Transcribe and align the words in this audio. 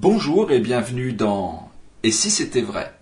Bonjour 0.00 0.52
et 0.52 0.60
bienvenue 0.60 1.12
dans 1.12 1.72
Et 2.04 2.12
si 2.12 2.30
c'était 2.30 2.62
vrai? 2.62 2.94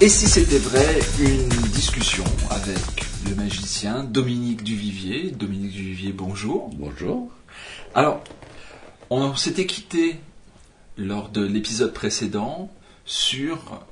Et 0.00 0.08
si 0.08 0.28
c'était 0.28 0.58
vrai, 0.58 1.00
une 1.18 1.48
discussion 1.72 2.22
avec 2.48 2.78
le 3.28 3.34
magicien 3.34 4.04
Dominique 4.04 4.62
Duvivier. 4.62 5.32
Dominique 5.32 5.72
Duvivier, 5.72 6.12
bonjour. 6.12 6.70
Bonjour. 6.76 7.28
Alors, 7.96 8.22
on 9.10 9.34
s'était 9.34 9.66
quitté 9.66 10.20
lors 10.96 11.28
de 11.28 11.44
l'épisode 11.44 11.92
précédent 11.92 12.70
sur 13.04 13.84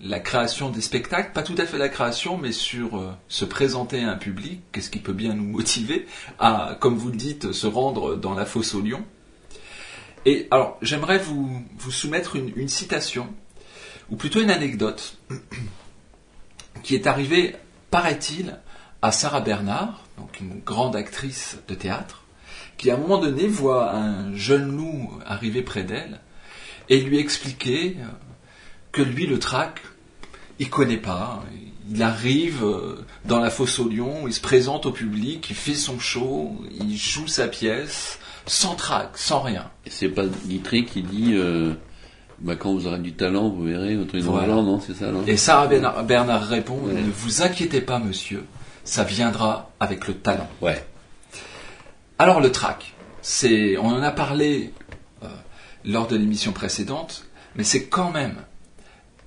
la 0.00 0.20
création 0.20 0.70
des 0.70 0.80
spectacles, 0.80 1.32
pas 1.32 1.42
tout 1.42 1.56
à 1.58 1.66
fait 1.66 1.78
la 1.78 1.88
création, 1.88 2.38
mais 2.38 2.52
sur 2.52 2.98
euh, 2.98 3.12
se 3.28 3.44
présenter 3.44 4.04
à 4.04 4.12
un 4.12 4.16
public, 4.16 4.62
qu'est-ce 4.72 4.90
qui 4.90 5.00
peut 5.00 5.12
bien 5.12 5.34
nous 5.34 5.44
motiver 5.44 6.06
à, 6.38 6.76
comme 6.80 6.96
vous 6.96 7.10
le 7.10 7.16
dites, 7.16 7.52
se 7.52 7.66
rendre 7.66 8.16
dans 8.16 8.34
la 8.34 8.46
fosse 8.46 8.74
au 8.74 8.80
lion. 8.80 9.04
Et 10.24 10.46
alors, 10.50 10.78
j'aimerais 10.82 11.18
vous, 11.18 11.64
vous 11.78 11.90
soumettre 11.90 12.36
une, 12.36 12.52
une 12.56 12.68
citation, 12.68 13.32
ou 14.10 14.16
plutôt 14.16 14.40
une 14.40 14.50
anecdote, 14.50 15.18
qui 16.82 16.94
est 16.94 17.06
arrivée, 17.06 17.56
paraît-il, 17.90 18.58
à 19.02 19.12
Sarah 19.12 19.40
Bernard, 19.40 20.04
donc 20.16 20.40
une 20.40 20.60
grande 20.60 20.96
actrice 20.96 21.58
de 21.68 21.74
théâtre, 21.74 22.24
qui 22.76 22.90
à 22.90 22.94
un 22.94 22.98
moment 22.98 23.18
donné 23.18 23.46
voit 23.46 23.92
un 23.92 24.34
jeune 24.34 24.76
loup 24.76 25.10
arriver 25.26 25.62
près 25.62 25.84
d'elle 25.84 26.20
et 26.88 27.00
lui 27.00 27.18
expliquer 27.18 27.96
euh, 28.00 28.06
que 28.98 29.02
lui, 29.02 29.26
le 29.26 29.38
trac, 29.38 29.80
il 30.58 30.68
connaît 30.68 30.96
pas. 30.96 31.44
Il 31.90 32.02
arrive 32.02 32.64
euh, 32.64 33.06
dans 33.24 33.38
la 33.38 33.48
fosse 33.48 33.78
au 33.78 33.88
lion, 33.88 34.26
il 34.26 34.32
se 34.32 34.40
présente 34.40 34.86
au 34.86 34.90
public, 34.90 35.46
il 35.48 35.56
fait 35.56 35.74
son 35.74 36.00
show, 36.00 36.56
il 36.80 36.96
joue 36.96 37.28
sa 37.28 37.46
pièce, 37.46 38.18
sans 38.46 38.74
trac, 38.74 39.10
sans 39.14 39.40
rien. 39.40 39.70
Et 39.86 39.90
c'est 39.90 40.08
pas 40.08 40.24
Guitry 40.46 40.84
qui 40.84 41.02
dit 41.02 41.34
euh, 41.34 41.74
bah, 42.40 42.56
quand 42.56 42.72
vous 42.72 42.88
aurez 42.88 42.98
du 42.98 43.12
talent, 43.12 43.48
vous 43.50 43.62
verrez, 43.62 43.94
votre 43.94 44.18
Voilà. 44.18 44.54
non 44.54 44.80
C'est 44.80 44.94
ça, 44.94 45.12
non? 45.12 45.22
Et 45.28 45.36
Sarah 45.36 45.68
Bernard, 45.68 46.04
Bernard 46.04 46.48
répond 46.48 46.78
Ouais. 46.82 46.94
Ne 46.94 47.10
vous 47.10 47.42
inquiétez 47.42 47.80
pas, 47.80 48.00
monsieur, 48.00 48.44
ça 48.82 49.04
viendra 49.04 49.70
avec 49.78 50.08
le 50.08 50.14
talent. 50.14 50.48
Ouais. 50.60 50.84
Alors 52.18 52.40
le 52.40 52.50
trac, 52.50 52.94
c'est, 53.22 53.78
on 53.78 53.90
en 53.90 54.02
a 54.02 54.10
parlé 54.10 54.72
euh, 55.22 55.28
lors 55.84 56.08
de 56.08 56.16
l'émission 56.16 56.50
précédente, 56.50 57.26
mais 57.54 57.62
c'est 57.62 57.84
quand 57.84 58.10
même 58.10 58.34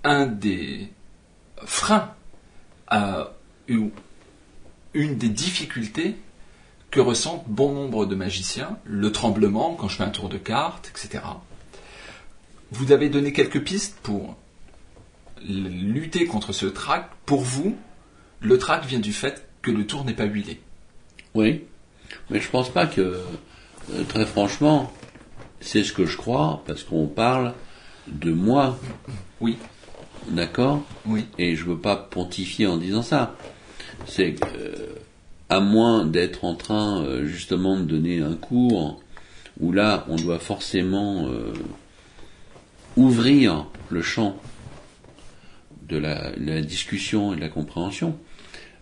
un 0.03 0.25
des 0.25 0.91
freins 1.65 2.13
à 2.87 3.33
ou 3.69 3.91
une 4.93 5.17
des 5.17 5.29
difficultés 5.29 6.17
que 6.89 6.99
ressentent 6.99 7.45
bon 7.47 7.71
nombre 7.71 8.05
de 8.05 8.15
magiciens, 8.15 8.77
le 8.83 9.11
tremblement 9.11 9.75
quand 9.75 9.87
je 9.87 9.95
fais 9.95 10.03
un 10.03 10.09
tour 10.09 10.27
de 10.27 10.37
carte, 10.37 10.89
etc. 10.89 11.23
Vous 12.71 12.91
avez 12.91 13.09
donné 13.09 13.31
quelques 13.31 13.63
pistes 13.63 13.97
pour 14.03 14.35
lutter 15.47 16.25
contre 16.25 16.51
ce 16.51 16.65
trac. 16.65 17.09
Pour 17.25 17.41
vous, 17.41 17.77
le 18.41 18.57
trac 18.57 18.85
vient 18.85 18.99
du 18.99 19.13
fait 19.13 19.47
que 19.61 19.71
le 19.71 19.87
tour 19.87 20.03
n'est 20.03 20.13
pas 20.13 20.25
huilé. 20.25 20.59
Oui. 21.33 21.63
Mais 22.29 22.41
je 22.41 22.49
pense 22.49 22.69
pas 22.69 22.87
que, 22.87 23.01
euh, 23.01 24.03
très 24.09 24.25
franchement, 24.25 24.91
c'est 25.61 25.83
ce 25.83 25.93
que 25.93 26.05
je 26.05 26.17
crois, 26.17 26.61
parce 26.67 26.83
qu'on 26.83 27.07
parle 27.07 27.53
de 28.07 28.31
moi, 28.33 28.77
Oui, 29.39 29.57
d'accord 30.29 30.83
oui, 31.05 31.25
Et 31.37 31.55
je 31.55 31.65
veux 31.65 31.77
pas 31.77 31.95
pontifier 31.95 32.67
en 32.67 32.77
disant 32.77 33.01
ça. 33.01 33.35
C'est 34.07 34.35
euh, 34.57 34.95
à 35.49 35.59
moins 35.59 36.05
d'être 36.05 36.45
en 36.45 36.55
train 36.55 37.03
euh, 37.03 37.25
justement 37.25 37.77
de 37.77 37.83
donner 37.83 38.21
un 38.21 38.35
cours 38.35 39.01
où 39.59 39.71
là 39.71 40.05
on 40.09 40.15
doit 40.15 40.39
forcément 40.39 41.27
euh, 41.27 41.53
ouvrir 42.95 43.67
le 43.89 44.01
champ 44.01 44.37
de 45.87 45.97
la, 45.97 46.31
discussion 46.61 47.33
et 47.33 47.35
de 47.35 47.41
la 47.41 47.49
compréhension. 47.49 48.17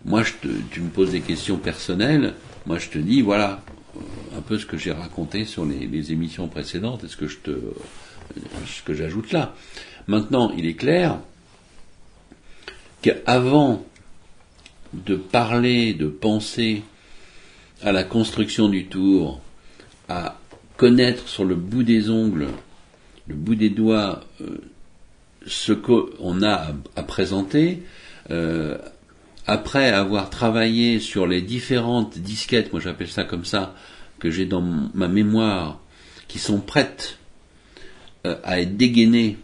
Moi, 0.04 0.22
je 0.22 0.32
te, 0.34 0.48
tu 0.70 0.80
me 0.80 0.88
poses 0.88 1.10
des 1.10 1.20
questions 1.20 1.56
personnelles. 1.56 2.34
Moi, 2.66 2.78
je 2.78 2.88
te 2.88 2.98
dis, 2.98 3.20
voilà, 3.20 3.62
un 4.38 4.40
peu 4.40 4.58
ce 4.58 4.64
que 4.64 4.78
j'ai 4.78 4.92
raconté 4.92 5.44
sur 5.44 5.64
les, 5.64 5.88
les 5.88 6.12
émissions 6.12 6.46
précédentes 6.46 7.02
et 7.02 7.08
ce 7.08 7.16
que 7.16 7.26
je 7.26 7.38
te, 7.38 7.50
ce 8.64 8.82
que 8.82 8.94
j'ajoute 8.94 9.32
là. 9.32 9.54
Maintenant, 10.06 10.52
il 10.56 10.66
est 10.66 10.74
clair 10.74 11.18
qu'avant 13.02 13.84
de 14.92 15.16
parler, 15.16 15.94
de 15.94 16.08
penser 16.08 16.82
à 17.82 17.92
la 17.92 18.04
construction 18.04 18.68
du 18.68 18.86
tour, 18.86 19.40
à 20.08 20.38
connaître 20.76 21.28
sur 21.28 21.44
le 21.44 21.54
bout 21.54 21.82
des 21.82 22.10
ongles, 22.10 22.48
le 23.28 23.34
bout 23.34 23.54
des 23.54 23.70
doigts, 23.70 24.24
euh, 24.40 24.58
ce 25.46 25.72
qu'on 25.72 26.42
a 26.42 26.74
à, 26.96 27.02
présenter, 27.02 27.82
euh, 28.30 28.76
après 29.46 29.90
avoir 29.90 30.30
travaillé 30.30 31.00
sur 31.00 31.26
les 31.26 31.40
différentes 31.40 32.18
disquettes, 32.18 32.72
moi 32.72 32.80
j'appelle 32.80 33.08
ça 33.08 33.24
comme 33.24 33.44
ça, 33.44 33.74
que 34.18 34.30
j'ai 34.30 34.46
dans 34.46 34.60
ma 34.60 35.08
mémoire, 35.08 35.80
qui 36.28 36.38
sont 36.38 36.60
prêtes 36.60 37.18
euh, 38.26 38.36
à 38.44 38.60
être 38.60 38.76
dégainées 38.76 39.38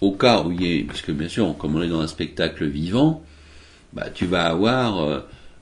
au 0.00 0.12
cas 0.12 0.42
où 0.42 0.52
il 0.52 0.62
y 0.62 0.76
ait, 0.76 0.84
parce 0.84 1.02
que 1.02 1.12
bien 1.12 1.28
sûr, 1.28 1.56
comme 1.58 1.76
on 1.76 1.82
est 1.82 1.88
dans 1.88 2.00
un 2.00 2.06
spectacle 2.06 2.66
vivant, 2.66 3.22
bah, 3.92 4.10
tu 4.10 4.26
vas 4.26 4.46
avoir 4.46 5.02
euh, 5.02 5.20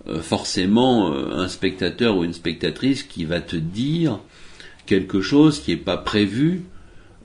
euh, 0.09 0.21
forcément 0.21 1.13
euh, 1.13 1.33
un 1.33 1.49
spectateur 1.49 2.17
ou 2.17 2.25
une 2.25 2.35
spectatrice 2.35 3.03
qui 3.03 3.25
va 3.25 3.41
te 3.41 3.57
dire 3.57 4.19
quelque 4.87 5.23
chose 5.23 5.61
qui 5.61 5.71
n'est 5.71 5.79
pas 5.79 5.97
prévu 5.97 6.63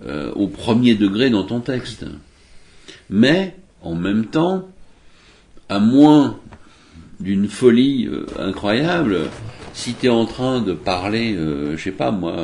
euh, 0.06 0.31
au 0.34 0.47
premier 0.47 0.96
degré 0.96 1.30
dans 1.30 1.44
ton 1.44 1.59
texte. 1.59 2.06
Mais, 3.09 3.56
en 3.81 3.96
même 3.96 4.28
temps, 4.28 4.70
à 5.68 5.80
moins 5.80 6.40
d'une 7.20 7.50
folie 7.50 8.08
euh, 8.08 8.26
incroyable, 8.38 9.30
si 9.74 9.94
tu 9.94 10.06
es 10.06 10.09
en 10.09 10.26
train 10.26 10.62
de 10.62 10.74
parler, 10.74 11.36
je 11.36 11.81
sais 11.81 11.91
pas 11.91 12.12
moi, 12.12 12.36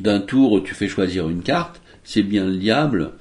d'un 0.00 0.20
tour 0.20 0.52
où 0.52 0.60
tu 0.60 0.74
fais 0.74 0.88
choisir 0.88 1.28
une 1.28 1.42
carte, 1.42 1.81
c'est 2.04 2.22
bien 2.22 2.44
le 2.44 2.56
diable 2.56 3.12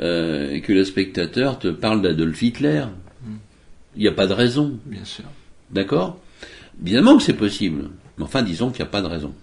euh, 0.00 0.50
et 0.50 0.60
que 0.60 0.72
le 0.72 0.84
spectateur 0.84 1.58
te 1.58 1.68
parle 1.68 2.02
d'Adolf 2.02 2.40
Hitler. 2.42 2.84
Il 3.96 4.02
n'y 4.02 4.08
a 4.08 4.12
pas 4.12 4.26
de 4.26 4.34
raison, 4.34 4.78
bien 4.84 5.04
sûr. 5.04 5.24
d'accord? 5.70 6.20
Évidemment 6.82 7.16
que 7.16 7.22
c'est 7.22 7.32
possible, 7.32 7.88
mais 8.18 8.24
enfin 8.24 8.42
disons 8.42 8.70
qu'il 8.70 8.82
n'y 8.82 8.88
a 8.88 8.90
pas 8.90 9.00
de 9.00 9.06
raison. 9.06 9.34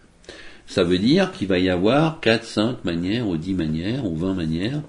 Ça 0.67 0.83
veut 0.83 0.99
dire 0.99 1.31
qu'il 1.31 1.47
va 1.47 1.57
y 1.57 1.69
avoir 1.69 2.19
4, 2.19 2.45
5 2.45 2.85
manières, 2.85 3.27
ou 3.27 3.35
10 3.35 3.53
manières, 3.55 4.05
ou 4.05 4.15
20 4.15 4.33
manières, 4.35 4.81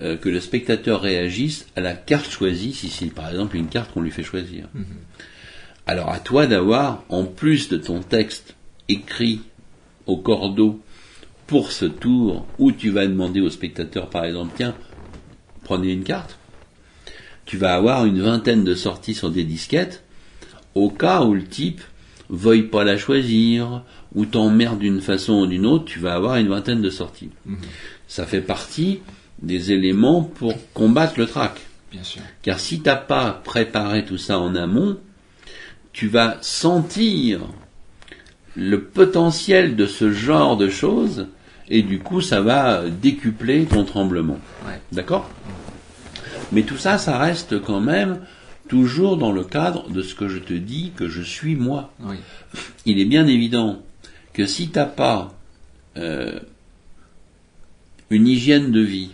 euh, 0.00 0.16
que 0.16 0.28
le 0.28 0.40
spectateur 0.40 1.00
réagisse 1.02 1.66
à 1.76 1.80
la 1.80 1.92
carte 1.92 2.30
choisie, 2.30 2.72
si 2.72 2.88
c'est 2.88 3.06
par 3.06 3.28
exemple 3.28 3.56
une 3.56 3.68
carte 3.68 3.92
qu'on 3.92 4.00
lui 4.00 4.10
fait 4.10 4.22
choisir. 4.22 4.68
Alors 5.86 6.10
à 6.10 6.18
toi 6.18 6.46
d'avoir, 6.46 7.04
en 7.08 7.24
plus 7.24 7.68
de 7.68 7.76
ton 7.76 8.00
texte 8.00 8.56
écrit 8.88 9.40
au 10.06 10.16
cordeau 10.16 10.80
pour 11.46 11.72
ce 11.72 11.84
tour, 11.84 12.46
où 12.58 12.72
tu 12.72 12.90
vas 12.90 13.06
demander 13.06 13.40
au 13.40 13.50
spectateur 13.50 14.10
par 14.10 14.24
exemple, 14.24 14.52
tiens, 14.56 14.74
prenez 15.64 15.92
une 15.92 16.04
carte, 16.04 16.38
tu 17.44 17.56
vas 17.56 17.74
avoir 17.74 18.04
une 18.04 18.20
vingtaine 18.20 18.64
de 18.64 18.74
sorties 18.74 19.14
sur 19.14 19.30
des 19.30 19.44
disquettes, 19.44 20.02
au 20.74 20.90
cas 20.90 21.22
où 21.22 21.34
le 21.34 21.44
type 21.44 21.80
veuille 22.28 22.64
pas 22.64 22.84
la 22.84 22.96
choisir, 22.96 23.82
ou 24.14 24.26
t'emmerde 24.26 24.80
d'une 24.80 25.00
façon 25.00 25.34
ou 25.34 25.46
d'une 25.46 25.66
autre, 25.66 25.84
tu 25.84 26.00
vas 26.00 26.14
avoir 26.14 26.36
une 26.36 26.48
vingtaine 26.48 26.82
de 26.82 26.90
sorties. 26.90 27.30
Ça 28.08 28.26
fait 28.26 28.40
partie 28.40 29.00
des 29.40 29.72
éléments 29.72 30.22
pour 30.22 30.54
combattre 30.72 31.18
le 31.18 31.26
trac. 31.26 31.60
Bien 31.92 32.02
sûr. 32.02 32.22
Car 32.42 32.58
si 32.58 32.80
t'as 32.80 32.96
pas 32.96 33.30
préparé 33.44 34.04
tout 34.04 34.18
ça 34.18 34.38
en 34.38 34.54
amont, 34.54 34.98
tu 35.92 36.08
vas 36.08 36.38
sentir 36.40 37.40
le 38.56 38.82
potentiel 38.82 39.76
de 39.76 39.86
ce 39.86 40.10
genre 40.10 40.56
de 40.56 40.68
choses 40.68 41.26
et 41.68 41.82
du 41.82 41.98
coup 41.98 42.20
ça 42.20 42.40
va 42.40 42.88
décupler 42.88 43.64
ton 43.64 43.84
tremblement. 43.84 44.38
Ouais. 44.66 44.80
D'accord? 44.92 45.28
Mais 46.52 46.62
tout 46.62 46.76
ça, 46.76 46.98
ça 46.98 47.18
reste 47.18 47.60
quand 47.60 47.80
même 47.80 48.20
toujours 48.68 49.16
dans 49.16 49.32
le 49.32 49.44
cadre 49.44 49.90
de 49.90 50.02
ce 50.02 50.14
que 50.14 50.28
je 50.28 50.38
te 50.38 50.52
dis 50.52 50.92
que 50.96 51.08
je 51.08 51.22
suis 51.22 51.56
moi. 51.56 51.92
Oui. 52.00 52.16
Il 52.84 52.98
est 52.98 53.04
bien 53.04 53.26
évident 53.26 53.82
que 54.32 54.46
si 54.46 54.68
t'as 54.68 54.86
pas 54.86 55.34
euh, 55.96 56.38
une 58.10 58.26
hygiène 58.26 58.70
de 58.70 58.80
vie, 58.80 59.10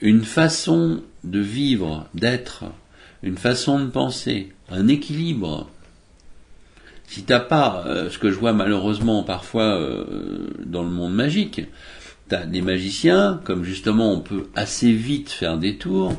une 0.00 0.24
façon 0.24 1.02
de 1.24 1.40
vivre, 1.40 2.08
d'être, 2.14 2.64
une 3.22 3.36
façon 3.36 3.80
de 3.80 3.86
penser, 3.86 4.52
un 4.68 4.88
équilibre, 4.88 5.68
si 7.06 7.22
t'as 7.22 7.40
pas 7.40 7.84
euh, 7.86 8.10
ce 8.10 8.18
que 8.18 8.30
je 8.30 8.38
vois 8.38 8.52
malheureusement 8.52 9.22
parfois 9.22 9.78
euh, 9.78 10.48
dans 10.64 10.82
le 10.82 10.90
monde 10.90 11.14
magique, 11.14 11.62
t'as 12.28 12.44
des 12.44 12.62
magiciens, 12.62 13.40
comme 13.44 13.64
justement 13.64 14.12
on 14.12 14.20
peut 14.20 14.48
assez 14.54 14.92
vite 14.92 15.30
faire 15.30 15.58
des 15.58 15.76
tours, 15.76 16.14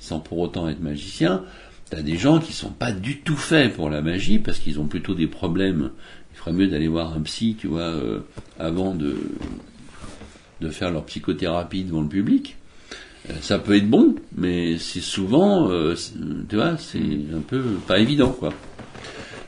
sans 0.00 0.20
pour 0.20 0.38
autant 0.38 0.68
être 0.68 0.80
magicien. 0.80 1.44
T'as 1.90 2.00
des 2.00 2.16
gens 2.16 2.40
qui 2.40 2.54
sont 2.54 2.70
pas 2.70 2.92
du 2.92 3.20
tout 3.20 3.36
faits 3.36 3.74
pour 3.74 3.90
la 3.90 4.00
magie 4.00 4.38
parce 4.38 4.58
qu'ils 4.58 4.80
ont 4.80 4.86
plutôt 4.86 5.14
des 5.14 5.26
problèmes. 5.26 5.90
Il 6.32 6.38
ferait 6.38 6.54
mieux 6.54 6.66
d'aller 6.66 6.88
voir 6.88 7.12
un 7.12 7.20
psy, 7.20 7.54
tu 7.58 7.66
vois, 7.66 7.80
euh, 7.82 8.20
avant 8.58 8.94
de 8.94 9.16
de 10.62 10.70
faire 10.70 10.92
leur 10.92 11.04
psychothérapie 11.04 11.82
devant 11.82 12.02
le 12.02 12.08
public. 12.08 12.56
Ça 13.40 13.58
peut 13.58 13.76
être 13.76 13.90
bon, 13.90 14.14
mais 14.36 14.78
c'est 14.78 15.00
souvent, 15.00 15.68
tu 16.48 16.56
vois, 16.56 16.76
c'est 16.76 16.98
un 16.98 17.40
peu 17.40 17.62
pas 17.86 17.98
évident, 17.98 18.30
quoi. 18.30 18.52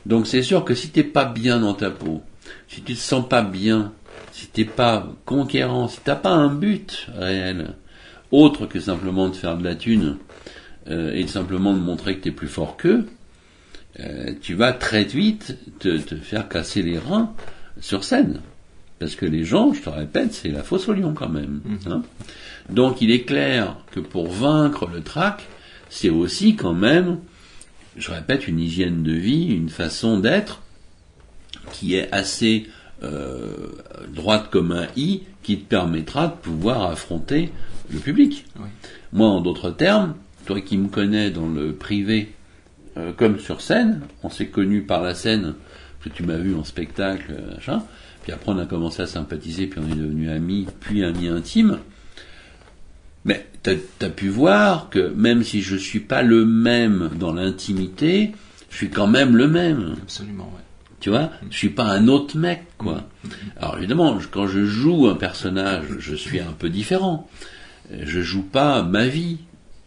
Donc 0.05 0.27
c'est 0.27 0.43
sûr 0.43 0.63
que 0.63 0.75
si 0.75 0.89
t'es 0.89 1.03
pas 1.03 1.25
bien 1.25 1.59
dans 1.59 1.73
ta 1.73 1.89
peau, 1.89 2.21
si 2.67 2.81
tu 2.81 2.93
te 2.93 2.99
sens 2.99 3.27
pas 3.27 3.41
bien, 3.41 3.93
si 4.31 4.47
t'es 4.47 4.65
pas 4.65 5.07
conquérant, 5.25 5.87
si 5.87 5.99
t'as 6.03 6.15
pas 6.15 6.31
un 6.31 6.53
but 6.53 7.07
réel, 7.17 7.73
autre 8.31 8.65
que 8.65 8.79
simplement 8.79 9.29
de 9.29 9.35
faire 9.35 9.57
de 9.57 9.63
la 9.63 9.75
thune 9.75 10.17
euh, 10.89 11.13
et 11.13 11.25
simplement 11.27 11.73
de 11.73 11.79
montrer 11.79 12.17
que 12.17 12.23
t'es 12.23 12.31
plus 12.31 12.47
fort 12.47 12.77
qu'eux, 12.77 13.07
euh, 13.99 14.33
tu 14.41 14.53
vas 14.55 14.73
très 14.73 15.05
vite 15.05 15.57
te, 15.79 15.97
te 15.97 16.15
faire 16.15 16.49
casser 16.49 16.81
les 16.81 16.99
reins 16.99 17.31
sur 17.79 18.03
scène. 18.03 18.41
Parce 18.99 19.15
que 19.15 19.25
les 19.25 19.43
gens, 19.43 19.73
je 19.73 19.81
te 19.81 19.89
répète, 19.89 20.33
c'est 20.33 20.49
la 20.49 20.63
fosse 20.63 20.87
au 20.87 20.93
lion 20.93 21.13
quand 21.13 21.29
même. 21.29 21.61
hein. 21.87 22.01
Donc 22.69 23.01
il 23.01 23.11
est 23.11 23.23
clair 23.23 23.75
que 23.91 23.99
pour 23.99 24.27
vaincre 24.31 24.87
le 24.93 25.01
trac, 25.01 25.45
c'est 25.89 26.09
aussi 26.09 26.55
quand 26.55 26.73
même, 26.73 27.19
je 27.97 28.11
répète, 28.11 28.47
une 28.47 28.59
hygiène 28.59 29.03
de 29.03 29.13
vie, 29.13 29.47
une 29.47 29.69
façon 29.69 30.19
d'être 30.19 30.61
qui 31.71 31.95
est 31.95 32.11
assez 32.11 32.67
euh, 33.03 33.69
droite 34.13 34.49
comme 34.51 34.71
un 34.71 34.87
i, 34.95 35.23
qui 35.43 35.59
te 35.59 35.65
permettra 35.65 36.27
de 36.27 36.33
pouvoir 36.33 36.83
affronter 36.83 37.51
le 37.89 37.99
public. 37.99 38.45
Oui. 38.57 38.67
Moi, 39.13 39.27
en 39.27 39.41
d'autres 39.41 39.71
termes, 39.71 40.15
toi 40.45 40.61
qui 40.61 40.77
me 40.77 40.87
connais 40.87 41.31
dans 41.31 41.47
le 41.47 41.73
privé 41.73 42.33
euh, 42.97 43.11
comme 43.11 43.39
sur 43.39 43.61
scène, 43.61 44.01
on 44.23 44.29
s'est 44.29 44.47
connus 44.47 44.83
par 44.83 45.01
la 45.01 45.15
scène, 45.15 45.55
parce 45.99 46.11
que 46.11 46.17
tu 46.17 46.23
m'as 46.23 46.37
vu 46.37 46.55
en 46.55 46.63
spectacle, 46.63 47.35
euh, 47.37 47.55
machin, 47.55 47.83
puis 48.23 48.31
après 48.31 48.51
on 48.51 48.57
a 48.57 48.65
commencé 48.65 49.01
à 49.01 49.05
sympathiser, 49.05 49.67
puis 49.67 49.81
on 49.83 49.91
est 49.91 49.95
devenus 49.95 50.29
amis, 50.29 50.65
puis 50.79 51.03
amis 51.03 51.27
intimes. 51.27 51.79
Mais 53.25 53.47
t'as 53.63 53.73
as 54.01 54.09
pu 54.09 54.29
voir 54.29 54.89
que 54.89 55.11
même 55.15 55.43
si 55.43 55.61
je 55.61 55.75
suis 55.75 55.99
pas 55.99 56.21
le 56.21 56.45
même 56.45 57.09
dans 57.19 57.33
l'intimité, 57.33 58.31
je 58.69 58.77
suis 58.77 58.89
quand 58.89 59.07
même 59.07 59.35
le 59.35 59.47
même. 59.47 59.95
Absolument, 60.03 60.51
ouais. 60.55 60.61
Tu 60.99 61.09
vois, 61.09 61.31
je 61.49 61.57
suis 61.57 61.69
pas 61.69 61.85
un 61.85 62.07
autre 62.07 62.37
mec, 62.37 62.63
quoi. 62.77 63.03
Alors 63.57 63.77
évidemment, 63.77 64.17
quand 64.31 64.47
je 64.47 64.65
joue 64.65 65.07
un 65.07 65.15
personnage, 65.15 65.85
je 65.99 66.15
suis 66.15 66.39
un 66.39 66.53
peu 66.57 66.69
différent. 66.69 67.29
Je 67.91 68.21
joue 68.21 68.43
pas 68.43 68.81
ma 68.83 69.07
vie, 69.07 69.39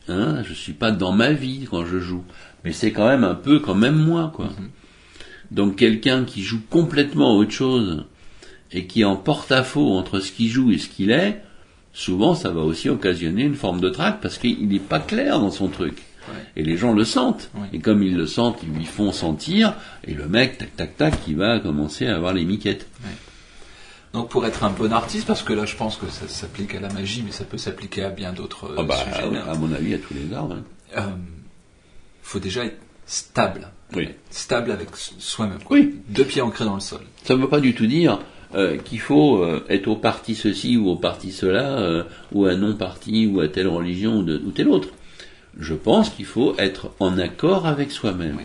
hein. 0.09 0.43
Je 0.45 0.53
suis 0.53 0.75
pas 0.75 0.91
dans 0.91 1.13
ma 1.13 1.33
vie 1.33 1.67
quand 1.69 1.85
je 1.85 1.99
joue, 1.99 2.25
mais 2.65 2.73
c'est 2.73 2.93
quand 2.93 3.09
même 3.09 3.25
un 3.25 3.35
peu 3.35 3.59
quand 3.59 3.75
même 3.75 3.97
moi, 3.97 4.33
quoi. 4.35 4.51
Donc 5.51 5.77
quelqu'un 5.77 6.25
qui 6.25 6.43
joue 6.43 6.61
complètement 6.69 7.37
autre 7.37 7.53
chose 7.53 8.05
et 8.71 8.87
qui 8.87 9.01
est 9.01 9.05
en 9.05 9.17
porte-à-faux 9.17 9.97
entre 9.97 10.21
ce 10.21 10.31
qu'il 10.31 10.49
joue 10.49 10.73
et 10.73 10.79
ce 10.79 10.89
qu'il 10.89 11.11
est, 11.11 11.43
souvent 11.93 12.35
ça 12.35 12.51
va 12.51 12.61
aussi 12.61 12.89
occasionner 12.89 13.43
une 13.45 13.55
forme 13.57 13.81
de 13.81 13.89
trac 13.89 14.21
parce 14.21 14.39
qu'il 14.39 14.69
n'est 14.69 14.79
pas 14.79 15.01
clair 15.01 15.39
dans 15.41 15.51
son 15.51 15.69
truc. 15.69 16.03
Ouais. 16.29 16.35
Et 16.57 16.63
les 16.63 16.77
gens 16.77 16.93
le 16.93 17.05
sentent. 17.05 17.51
Et 17.73 17.79
comme 17.81 18.03
ils 18.03 18.15
le 18.17 18.27
sentent, 18.27 18.59
ils 18.63 18.69
lui 18.77 18.85
font 18.85 19.13
sentir. 19.13 19.75
Et 20.07 20.13
le 20.13 20.29
mec, 20.29 20.59
tac, 20.59 20.77
tac, 20.77 20.97
tac, 20.99 21.15
il 21.27 21.37
va 21.37 21.59
commencer 21.59 22.07
à 22.07 22.17
avoir 22.17 22.35
les 22.35 22.45
miquettes. 22.45 22.87
Donc 24.13 24.29
pour 24.31 24.45
être 24.47 24.65
un 24.65 24.71
bon 24.71 24.93
artiste, 24.93 25.27
parce 25.27 25.43
que 25.43 25.53
là 25.53 25.65
je 25.67 25.77
pense 25.77 25.97
que 25.97 26.09
ça 26.09 26.27
s'applique 26.29 26.75
à 26.75 26.81
la 26.81 26.89
magie, 26.93 27.23
mais 27.25 27.33
ça 27.33 27.45
peut 27.45 27.59
s'appliquer 27.59 28.05
à 28.05 28.11
bien 28.11 28.33
d'autres 28.33 28.67
euh, 28.71 28.77
Ah 28.79 28.83
bah, 28.83 28.97
sujets. 28.97 29.27
ouais, 29.29 29.39
à 29.39 29.55
mon 29.55 29.71
avis, 29.73 29.95
à 29.95 29.99
tous 29.99 30.15
les 30.15 30.35
arts. 30.35 30.49
hein. 30.51 30.63
Euh, 30.97 31.01
faut 32.23 32.39
déjà 32.39 32.65
être 32.65 32.79
stable. 33.07 33.69
Oui. 33.95 34.09
Stable 34.31 34.71
avec 34.71 34.89
soi-même. 34.97 35.59
Oui. 35.71 35.97
Deux 36.09 36.25
pieds 36.25 36.43
ancrés 36.43 36.65
dans 36.65 36.75
le 36.75 36.81
sol. 36.81 37.01
Ça 37.25 37.35
ne 37.37 37.41
veut 37.41 37.49
pas 37.49 37.61
du 37.61 37.75
tout 37.75 37.87
dire 37.87 38.19
euh, 38.55 38.79
qu'il 38.79 39.01
faut 39.01 39.43
euh, 39.43 39.63
être 39.69 39.89
au 39.89 39.97
parti 39.97 40.35
ceci 40.35 40.79
ou 40.79 40.89
au 40.89 40.97
parti 40.97 41.33
cela, 41.33 41.79
euh, 41.81 42.03
ou 42.33 42.47
à 42.47 42.55
non-parti, 42.55 43.27
ou 43.27 43.41
à 43.41 43.49
telle 43.49 43.69
religion 43.69 44.19
ou, 44.19 44.23
de, 44.23 44.41
ou 44.45 44.51
telle 44.53 44.69
autre. 44.69 44.89
Je 45.59 45.75
pense 45.75 46.09
qu'il 46.09 46.25
faut 46.25 46.55
être 46.59 46.91
en 46.99 47.19
accord 47.19 47.67
avec 47.67 47.91
soi-même. 47.91 48.37
Oui. 48.39 48.45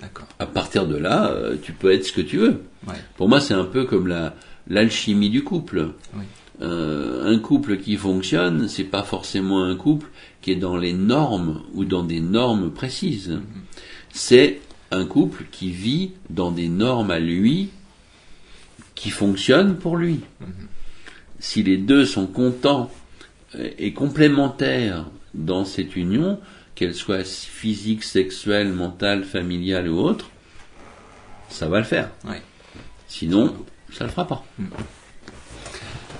D'accord. 0.00 0.26
À 0.38 0.44
partir 0.44 0.86
de 0.86 0.96
là, 0.96 1.34
tu 1.62 1.72
peux 1.72 1.90
être 1.90 2.04
ce 2.04 2.12
que 2.12 2.20
tu 2.20 2.36
veux. 2.36 2.62
Ouais. 2.86 2.96
Pour 3.16 3.30
moi, 3.30 3.40
c'est 3.40 3.54
un 3.54 3.64
peu 3.64 3.84
comme 3.84 4.08
la 4.08 4.34
l'alchimie 4.68 5.30
du 5.30 5.42
couple. 5.42 5.92
Oui. 6.14 6.24
Un 6.60 7.38
couple 7.38 7.78
qui 7.78 7.96
fonctionne, 7.96 8.68
c'est 8.68 8.84
pas 8.84 9.04
forcément 9.04 9.62
un 9.62 9.76
couple 9.76 10.08
qui 10.42 10.50
est 10.50 10.56
dans 10.56 10.76
les 10.76 10.92
normes 10.92 11.62
ou 11.74 11.84
dans 11.84 12.02
des 12.02 12.20
normes 12.20 12.70
précises. 12.70 13.38
C'est 14.10 14.60
un 14.90 15.04
couple 15.04 15.44
qui 15.50 15.70
vit 15.70 16.12
dans 16.30 16.50
des 16.50 16.68
normes 16.68 17.10
à 17.10 17.18
lui, 17.18 17.70
qui 18.96 19.10
fonctionnent 19.10 19.76
pour 19.76 19.96
lui. 19.96 20.22
Si 21.38 21.62
les 21.62 21.76
deux 21.76 22.04
sont 22.04 22.26
contents 22.26 22.90
euh, 23.54 23.70
et 23.78 23.92
complémentaires 23.92 25.06
dans 25.34 25.64
cette 25.64 25.94
union, 25.94 26.40
qu'elle 26.74 26.94
soit 26.94 27.24
physique, 27.24 28.02
sexuelle, 28.02 28.72
mentale, 28.72 29.22
familiale 29.22 29.88
ou 29.88 29.98
autre, 30.00 30.30
ça 31.48 31.68
va 31.68 31.78
le 31.78 31.84
faire. 31.84 32.10
Sinon, 33.06 33.54
ça 33.92 34.04
le 34.04 34.10
fera 34.10 34.26
pas. 34.26 34.44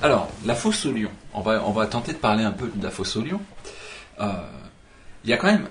Alors, 0.02 0.30
la 0.44 0.54
fosse 0.54 0.86
au 0.86 0.92
lion. 0.92 1.10
On 1.34 1.40
va, 1.40 1.66
on 1.66 1.72
va 1.72 1.86
tenter 1.86 2.12
de 2.12 2.18
parler 2.18 2.44
un 2.44 2.52
peu 2.52 2.70
de 2.74 2.84
la 2.84 2.90
fosse 2.90 3.16
au 3.16 3.22
lion. 3.22 3.40
Euh, 4.20 4.32
Il 5.24 5.30
y 5.30 5.32
a 5.32 5.36
quand 5.36 5.48
même 5.48 5.66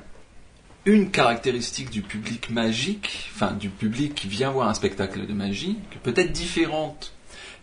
une 0.85 1.09
caractéristique 1.09 1.89
du 1.89 2.01
public 2.01 2.49
magique, 2.51 3.31
enfin 3.33 3.51
du 3.51 3.69
public 3.69 4.13
qui 4.13 4.27
vient 4.27 4.51
voir 4.51 4.69
un 4.69 4.73
spectacle 4.73 5.25
de 5.25 5.33
magie, 5.33 5.77
peut-être 6.03 6.31
différente 6.31 7.13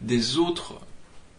des 0.01 0.39
autres 0.39 0.81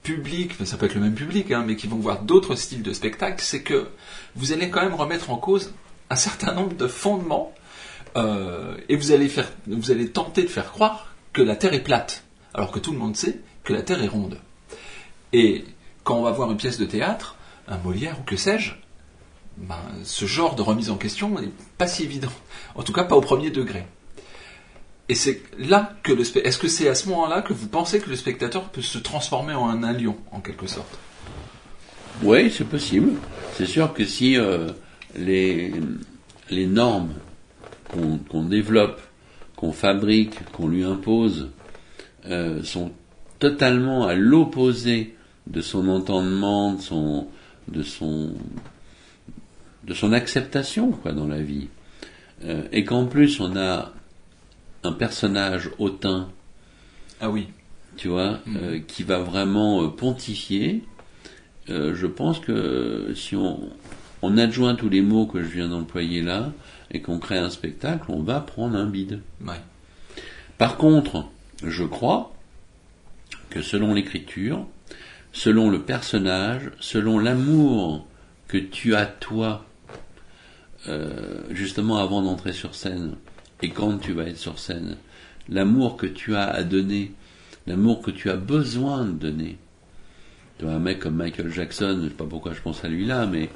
publics, 0.01 0.53
ça 0.65 0.77
peut 0.77 0.85
être 0.85 0.95
le 0.95 1.01
même 1.01 1.15
public, 1.15 1.51
hein, 1.51 1.63
mais 1.65 1.75
qui 1.75 1.88
vont 1.88 1.97
voir 1.97 2.21
d'autres 2.21 2.56
styles 2.56 2.83
de 2.83 2.94
spectacle, 2.94 3.44
c'est 3.44 3.63
que 3.63 3.89
vous 4.35 4.53
allez 4.53 4.69
quand 4.69 4.81
même 4.81 4.94
remettre 4.94 5.30
en 5.30 5.38
cause 5.38 5.74
un 6.09 6.15
certain 6.15 6.53
nombre 6.53 6.75
de 6.75 6.88
fondements 6.88 7.53
euh, 8.15 8.77
et 8.89 8.95
vous 8.95 9.12
allez, 9.12 9.29
vous 9.68 9.91
allez 9.91 10.09
tenter 10.09 10.44
de 10.44 10.47
faire 10.47 10.71
croire 10.71 11.13
que 11.33 11.41
la 11.41 11.56
Terre 11.56 11.74
est 11.74 11.83
plate, 11.83 12.24
alors 12.53 12.71
que 12.71 12.79
tout 12.79 12.91
le 12.91 12.97
monde 12.97 13.15
sait 13.15 13.39
que 13.63 13.74
la 13.74 13.81
Terre 13.81 14.03
est 14.03 14.07
ronde. 14.07 14.39
Et 15.31 15.65
quand 16.03 16.15
on 16.15 16.24
va 16.24 16.31
voir 16.31 16.51
une 16.51 16.57
pièce 16.57 16.77
de 16.77 16.86
théâtre, 16.86 17.36
un 17.68 17.77
Molière 17.77 18.19
ou 18.19 18.24
que 18.24 18.36
sais-je, 18.36 18.74
ben, 19.57 19.79
ce 20.03 20.25
genre 20.25 20.55
de 20.55 20.61
remise 20.61 20.89
en 20.89 20.97
question 20.97 21.29
n'est 21.39 21.50
pas 21.77 21.88
si 21.88 22.03
évident. 22.03 22.31
En 22.75 22.83
tout 22.83 22.93
cas, 22.93 23.03
pas 23.03 23.15
au 23.15 23.22
premier 23.22 23.51
degré. 23.51 23.86
Et 25.10 25.15
c'est 25.15 25.41
là 25.60 25.93
que 26.01 26.13
le 26.13 26.22
est-ce 26.22 26.57
que 26.57 26.67
c'est 26.67 26.88
à 26.88 26.95
ce 26.95 27.10
moment-là 27.10 27.41
que 27.41 27.53
vous 27.53 27.67
pensez 27.67 28.00
que 28.00 28.10
le 28.10 28.15
spectateur 28.15 28.69
peut 28.69 28.81
se 28.81 28.98
transformer 28.98 29.53
en 29.53 29.83
un 29.83 29.93
lion, 29.93 30.15
en 30.31 30.39
quelque 30.39 30.67
sorte? 30.67 30.98
Oui, 32.24 32.50
c'est 32.51 32.67
possible. 32.67 33.12
C'est 33.55 33.65
sûr 33.65 33.93
que 33.93 34.05
si 34.05 34.38
euh, 34.38 34.69
les, 35.15 35.74
les 36.50 36.67
normes 36.67 37.13
qu'on 37.89 38.17
qu'on 38.17 38.43
développe, 38.43 39.01
qu'on 39.57 39.74
fabrique, 39.74 40.43
qu'on 40.51 40.67
lui 40.67 40.83
impose, 40.83 41.50
euh, 42.25 42.63
sont 42.63 42.91
totalement 43.39 44.05
à 44.05 44.15
l'opposé 44.15 45.15
de 45.48 45.60
son 45.60 45.89
entendement, 45.89 46.74
de 46.74 46.81
son, 46.81 47.27
de 47.67 47.83
son, 47.83 48.36
de 49.85 49.93
son 49.93 50.13
acceptation 50.13 50.91
quoi, 50.91 51.11
dans 51.11 51.27
la 51.27 51.41
vie, 51.41 51.67
euh, 52.45 52.63
et 52.71 52.83
qu'en 52.83 53.05
plus 53.05 53.39
on 53.39 53.55
a 53.55 53.93
un 54.83 54.91
personnage 54.91 55.69
hautain 55.79 56.29
Ah 57.21 57.29
oui, 57.29 57.47
tu 57.97 58.09
vois, 58.09 58.39
euh, 58.55 58.79
qui 58.85 59.03
va 59.03 59.19
vraiment 59.19 59.83
euh, 59.83 59.87
pontifier. 59.87 60.83
Euh, 61.69 61.95
je 61.95 62.07
pense 62.07 62.39
que 62.39 63.13
si 63.15 63.35
on, 63.35 63.69
on 64.21 64.37
adjoint 64.37 64.75
tous 64.75 64.89
les 64.89 65.01
mots 65.01 65.25
que 65.25 65.41
je 65.41 65.47
viens 65.47 65.69
d'employer 65.69 66.21
là 66.21 66.51
et 66.91 67.01
qu'on 67.01 67.19
crée 67.19 67.37
un 67.37 67.49
spectacle, 67.49 68.05
on 68.09 68.21
va 68.21 68.41
prendre 68.41 68.75
un 68.77 68.85
bide. 68.85 69.21
ouais. 69.45 69.61
Par 70.57 70.77
contre, 70.77 71.25
je 71.63 71.83
crois 71.83 72.33
que 73.49 73.61
selon 73.61 73.93
l'écriture, 73.93 74.65
selon 75.31 75.69
le 75.69 75.81
personnage, 75.81 76.71
selon 76.79 77.19
l'amour 77.19 78.05
que 78.47 78.57
tu 78.57 78.95
as 78.95 79.05
toi, 79.05 79.65
euh, 80.87 81.41
justement 81.51 81.97
avant 81.97 82.21
d'entrer 82.21 82.53
sur 82.53 82.75
scène, 82.75 83.15
et 83.61 83.69
quand 83.69 83.97
tu 83.97 84.11
vas 84.13 84.23
être 84.23 84.37
sur 84.37 84.59
scène, 84.59 84.97
l'amour 85.49 85.97
que 85.97 86.05
tu 86.05 86.35
as 86.35 86.45
à 86.45 86.63
donner, 86.63 87.11
l'amour 87.67 88.01
que 88.01 88.11
tu 88.11 88.29
as 88.29 88.35
besoin 88.35 89.05
de 89.05 89.11
donner. 89.11 89.57
Tu 90.57 90.65
vois, 90.65 90.73
un 90.73 90.79
mec 90.79 90.99
comme 90.99 91.15
Michael 91.15 91.51
Jackson, 91.51 91.99
je 92.03 92.09
sais 92.09 92.13
pas 92.13 92.25
pourquoi 92.25 92.53
je 92.53 92.61
pense 92.61 92.83
à 92.83 92.89
lui 92.89 93.05
là, 93.05 93.25
mais 93.25 93.49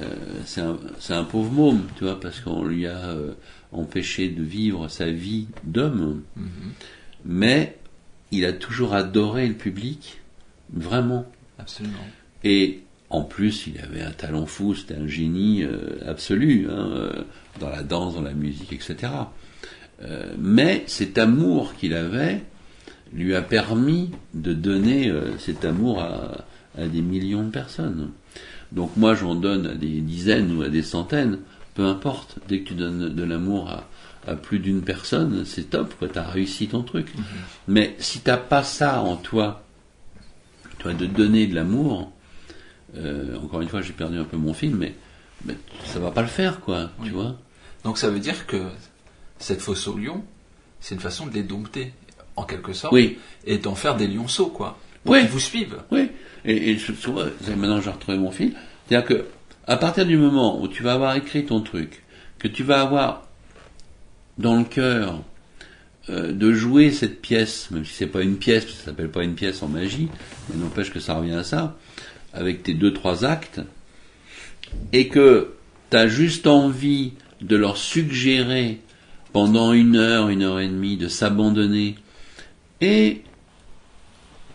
euh, 0.00 0.04
c'est 0.44 1.14
un, 1.14 1.24
pauvre 1.24 1.50
môme, 1.50 1.86
tu 1.96 2.04
vois, 2.04 2.20
parce 2.20 2.40
qu'on 2.40 2.64
lui 2.64 2.86
a 2.86 3.10
euh, 3.10 3.32
empêché 3.72 4.28
de 4.28 4.42
vivre 4.42 4.88
sa 4.88 5.10
vie 5.10 5.48
d'homme. 5.64 6.22
Mhm. 6.36 6.72
Mais 7.24 7.78
il 8.30 8.44
a 8.44 8.52
toujours 8.52 8.94
adoré 8.94 9.46
le 9.48 9.54
public, 9.54 10.20
vraiment. 10.72 11.26
Absolument. 11.58 11.94
Et 12.44 12.82
En 13.08 13.22
plus, 13.22 13.66
il 13.68 13.80
avait 13.80 14.02
un 14.02 14.10
talent 14.10 14.46
fou, 14.46 14.74
c'était 14.74 14.96
un 14.96 15.06
génie 15.06 15.62
euh, 15.62 15.98
absolu, 16.06 16.66
hein, 16.68 16.90
euh, 16.92 17.12
dans 17.60 17.70
la 17.70 17.82
danse, 17.82 18.14
dans 18.14 18.22
la 18.22 18.32
musique, 18.34 18.72
etc. 18.72 19.12
Euh, 20.02 20.34
mais 20.38 20.82
cet 20.86 21.16
amour 21.16 21.74
qu'il 21.74 21.94
avait 21.94 22.42
lui 23.12 23.34
a 23.34 23.42
permis 23.42 24.10
de 24.34 24.52
donner 24.52 25.08
euh, 25.08 25.38
cet 25.38 25.64
amour 25.64 26.00
à, 26.02 26.44
à 26.76 26.86
des 26.86 27.00
millions 27.00 27.44
de 27.44 27.50
personnes. 27.50 28.10
Donc 28.72 28.96
moi, 28.96 29.14
j'en 29.14 29.34
donne 29.34 29.66
à 29.66 29.74
des 29.74 30.00
dizaines 30.00 30.56
ou 30.56 30.62
à 30.62 30.68
des 30.68 30.82
centaines, 30.82 31.38
peu 31.74 31.84
importe. 31.84 32.38
Dès 32.48 32.60
que 32.60 32.68
tu 32.68 32.74
donnes 32.74 33.14
de 33.14 33.22
l'amour 33.22 33.70
à, 33.70 33.88
à 34.26 34.34
plus 34.34 34.58
d'une 34.58 34.82
personne, 34.82 35.44
c'est 35.44 35.70
top, 35.70 35.94
tu 36.12 36.18
as 36.18 36.28
réussi 36.28 36.66
ton 36.66 36.82
truc. 36.82 37.12
Mais 37.68 37.94
si 37.98 38.20
t'as 38.20 38.36
pas 38.36 38.64
ça 38.64 39.00
en 39.00 39.16
toi, 39.16 39.62
toi, 40.78 40.92
de 40.92 41.06
donner 41.06 41.46
de 41.46 41.54
l'amour, 41.54 42.12
euh, 42.96 43.38
encore 43.38 43.60
une 43.60 43.68
fois, 43.68 43.82
j'ai 43.82 43.92
perdu 43.92 44.18
un 44.18 44.24
peu 44.24 44.36
mon 44.36 44.54
film, 44.54 44.76
mais, 44.78 44.94
mais 45.44 45.56
ça 45.84 45.98
va 45.98 46.10
pas 46.10 46.22
le 46.22 46.28
faire, 46.28 46.60
quoi, 46.60 46.90
tu 47.04 47.10
vois. 47.10 47.36
Donc 47.84 47.98
ça 47.98 48.08
veut 48.10 48.18
dire 48.20 48.46
que 48.46 48.62
cette 49.38 49.60
fosse 49.60 49.86
au 49.88 49.96
lion, 49.96 50.24
c'est 50.80 50.94
une 50.94 51.00
façon 51.00 51.26
de 51.26 51.32
les 51.34 51.42
dompter, 51.42 51.92
en 52.36 52.44
quelque 52.44 52.72
sorte, 52.72 52.92
Oui, 52.92 53.18
et 53.44 53.58
d'en 53.58 53.74
faire 53.74 53.96
des 53.96 54.06
lionceaux, 54.06 54.48
quoi. 54.48 54.78
Pour 55.04 55.12
Oui. 55.14 55.20
qu'ils 55.20 55.30
vous 55.30 55.40
suivent. 55.40 55.78
oui. 55.90 56.10
Et, 56.44 56.70
et 56.70 56.78
je- 56.78 56.92
tu 56.92 57.10
vois, 57.10 57.26
maintenant 57.56 57.80
j'ai 57.80 57.90
retrouvé 57.90 58.18
mon 58.18 58.30
fil. 58.30 58.54
C'est-à-dire 58.88 59.08
que, 59.08 59.24
à 59.66 59.76
partir 59.76 60.06
du 60.06 60.16
moment 60.16 60.60
où 60.62 60.68
tu 60.68 60.82
vas 60.84 60.92
avoir 60.92 61.16
écrit 61.16 61.44
ton 61.44 61.60
truc, 61.60 62.04
que 62.38 62.46
tu 62.48 62.62
vas 62.62 62.80
avoir 62.82 63.22
dans 64.38 64.56
le 64.56 64.64
cœur 64.64 65.22
euh, 66.08 66.32
de 66.32 66.52
jouer 66.52 66.92
cette 66.92 67.20
pièce, 67.20 67.70
même 67.72 67.84
si 67.84 67.92
c'est 67.94 68.06
pas 68.06 68.22
une 68.22 68.36
pièce, 68.36 68.64
parce 68.64 68.76
que 68.76 68.80
ça 68.84 68.90
s'appelle 68.90 69.10
pas 69.10 69.24
une 69.24 69.34
pièce 69.34 69.60
en 69.62 69.68
magie, 69.68 70.08
mais 70.48 70.56
n'empêche 70.62 70.92
que 70.92 71.00
ça 71.00 71.14
revient 71.14 71.32
à 71.32 71.42
ça, 71.42 71.76
avec 72.36 72.62
tes 72.62 72.74
deux 72.74 72.92
trois 72.92 73.24
actes, 73.24 73.60
et 74.92 75.08
que 75.08 75.54
tu 75.90 75.96
as 75.96 76.08
juste 76.08 76.46
envie 76.46 77.12
de 77.40 77.56
leur 77.56 77.76
suggérer 77.76 78.80
pendant 79.32 79.72
une 79.72 79.96
heure, 79.96 80.28
une 80.28 80.42
heure 80.42 80.60
et 80.60 80.68
demie, 80.68 80.96
de 80.96 81.08
s'abandonner 81.08 81.96
et 82.80 83.22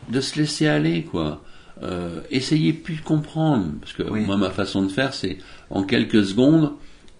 de 0.09 0.21
se 0.21 0.39
laisser 0.39 0.67
aller, 0.67 1.03
quoi. 1.03 1.43
Euh, 1.83 2.21
essayez 2.29 2.73
plus 2.73 2.97
de 2.97 3.01
comprendre, 3.01 3.71
parce 3.79 3.93
que 3.93 4.03
Oui. 4.03 4.21
moi 4.21 4.37
ma 4.37 4.51
façon 4.51 4.83
de 4.83 4.89
faire, 4.89 5.13
c'est 5.13 5.37
en 5.69 5.83
quelques 5.83 6.23
secondes, 6.25 6.73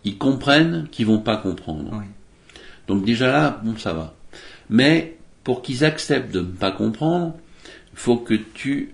ils 0.03 0.17
comprennent 0.17 0.87
qu'ils 0.91 1.07
vont 1.07 1.19
pas 1.19 1.37
comprendre. 1.37 1.89
Oui. 1.93 2.05
Donc 2.87 3.05
déjà 3.05 3.31
là, 3.31 3.61
bon, 3.63 3.77
ça 3.77 3.93
va. 3.93 4.13
Mais 4.69 5.17
pour 5.43 5.61
qu'ils 5.61 5.83
acceptent 5.83 6.31
de 6.33 6.41
ne 6.41 6.45
pas 6.45 6.71
comprendre, 6.71 7.35
il 7.93 7.97
faut 7.97 8.17
que 8.17 8.35
tu 8.35 8.93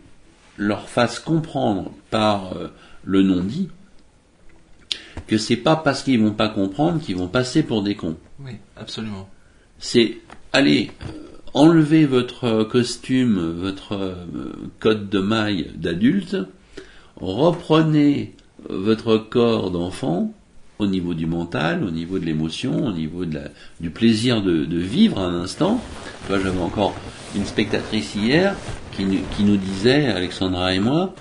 leur 0.57 0.89
fasses 0.89 1.19
comprendre 1.19 1.91
par 2.09 2.53
euh, 2.53 2.67
le 3.03 3.21
non-dit 3.21 3.69
que 5.27 5.37
c'est 5.37 5.57
pas 5.57 5.75
parce 5.75 6.03
qu'ils 6.03 6.21
vont 6.21 6.31
pas 6.31 6.49
comprendre 6.49 7.01
qu'ils 7.01 7.15
vont 7.15 7.27
passer 7.27 7.63
pour 7.63 7.83
des 7.83 7.95
cons. 7.95 8.17
Oui, 8.39 8.53
absolument. 8.75 9.29
C'est 9.79 10.17
allez, 10.53 10.91
euh, 11.07 11.27
enlevez 11.53 12.05
votre 12.05 12.43
euh, 12.45 12.65
costume, 12.65 13.39
votre 13.39 14.15
code 14.79 15.09
de 15.09 15.19
maille 15.19 15.71
d'adulte, 15.75 16.37
reprenez 17.17 18.35
votre 18.69 19.17
corps 19.17 19.71
d'enfant 19.71 20.33
au 20.79 20.87
niveau 20.87 21.13
du 21.13 21.25
mental, 21.25 21.83
au 21.83 21.91
niveau 21.91 22.19
de 22.19 22.25
l'émotion, 22.25 22.85
au 22.85 22.91
niveau 22.91 23.25
de 23.25 23.35
la- 23.35 23.49
du 23.79 23.89
plaisir 23.89 24.41
de, 24.41 24.65
de 24.65 24.77
vivre 24.77 25.19
un 25.19 25.41
instant. 25.41 25.81
Tu 26.27 26.33
j'avais 26.33 26.59
encore 26.59 26.93
une 27.35 27.45
spectatrice 27.45 28.15
hier 28.15 28.55
qui, 28.95 29.05
qui 29.35 29.43
nous 29.43 29.57
disait, 29.57 30.07
Alexandra 30.07 30.73
et 30.73 30.79
moi, 30.79 31.15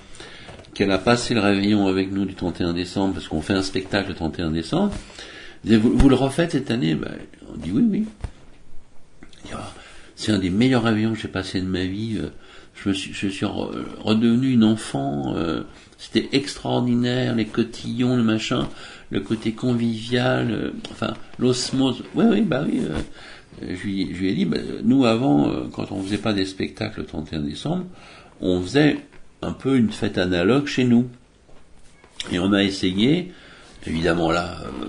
qu'elle 0.74 0.90
a 0.90 0.98
passé 0.98 1.32
le 1.34 1.40
réveillon 1.40 1.86
avec 1.86 2.12
nous 2.12 2.24
du 2.26 2.34
31 2.34 2.74
décembre, 2.74 3.14
parce 3.14 3.28
qu'on 3.28 3.40
fait 3.40 3.54
un 3.54 3.62
spectacle 3.62 4.08
le 4.10 4.14
31 4.14 4.50
décembre. 4.50 4.92
Vous, 5.64 5.96
vous 5.96 6.08
le 6.08 6.14
refaites 6.16 6.52
cette 6.52 6.70
année? 6.70 6.94
Ben, 6.94 7.12
On 7.52 7.56
dit 7.56 7.70
oui, 7.72 7.84
oui. 7.90 8.04
Ah, 9.54 9.72
C'est 10.16 10.32
un 10.32 10.38
des 10.38 10.50
meilleurs 10.50 10.82
réveillons 10.82 11.12
que 11.14 11.18
j'ai 11.18 11.28
passé 11.28 11.60
de 11.60 11.66
ma 11.66 11.84
vie. 11.84 12.18
euh, 12.18 12.28
Je, 12.76 12.90
suis, 12.90 13.12
je 13.12 13.28
suis 13.28 13.46
re- 13.46 13.70
redevenu 14.02 14.52
une 14.52 14.64
enfant. 14.64 15.34
euh, 15.36 15.62
C'était 15.98 16.28
extraordinaire, 16.32 17.34
les 17.34 17.46
cotillons, 17.46 18.16
le 18.16 18.22
machin, 18.22 18.68
le 19.10 19.20
côté 19.20 19.52
convivial, 19.52 20.50
euh, 20.50 20.70
enfin 20.90 21.14
l'osmose. 21.38 22.02
Oui, 22.14 22.24
oui, 22.30 22.40
bah 22.42 22.64
oui. 22.66 22.80
euh, 22.82 22.98
je, 23.62 23.82
lui, 23.82 24.14
je 24.14 24.20
lui 24.20 24.30
ai 24.30 24.34
dit, 24.34 24.44
bah, 24.44 24.58
nous 24.84 25.04
avant, 25.06 25.48
euh, 25.48 25.64
quand 25.72 25.90
on 25.90 26.02
faisait 26.02 26.18
pas 26.18 26.32
des 26.34 26.44
spectacles 26.44 27.00
le 27.00 27.06
31 27.06 27.40
décembre, 27.40 27.84
on 28.40 28.60
faisait 28.60 28.98
un 29.42 29.52
peu 29.52 29.76
une 29.76 29.90
fête 29.90 30.18
analogue 30.18 30.66
chez 30.66 30.84
nous. 30.84 31.06
Et 32.30 32.38
on 32.38 32.52
a 32.52 32.62
essayé, 32.62 33.32
évidemment 33.86 34.30
là, 34.30 34.58
euh, 34.64 34.86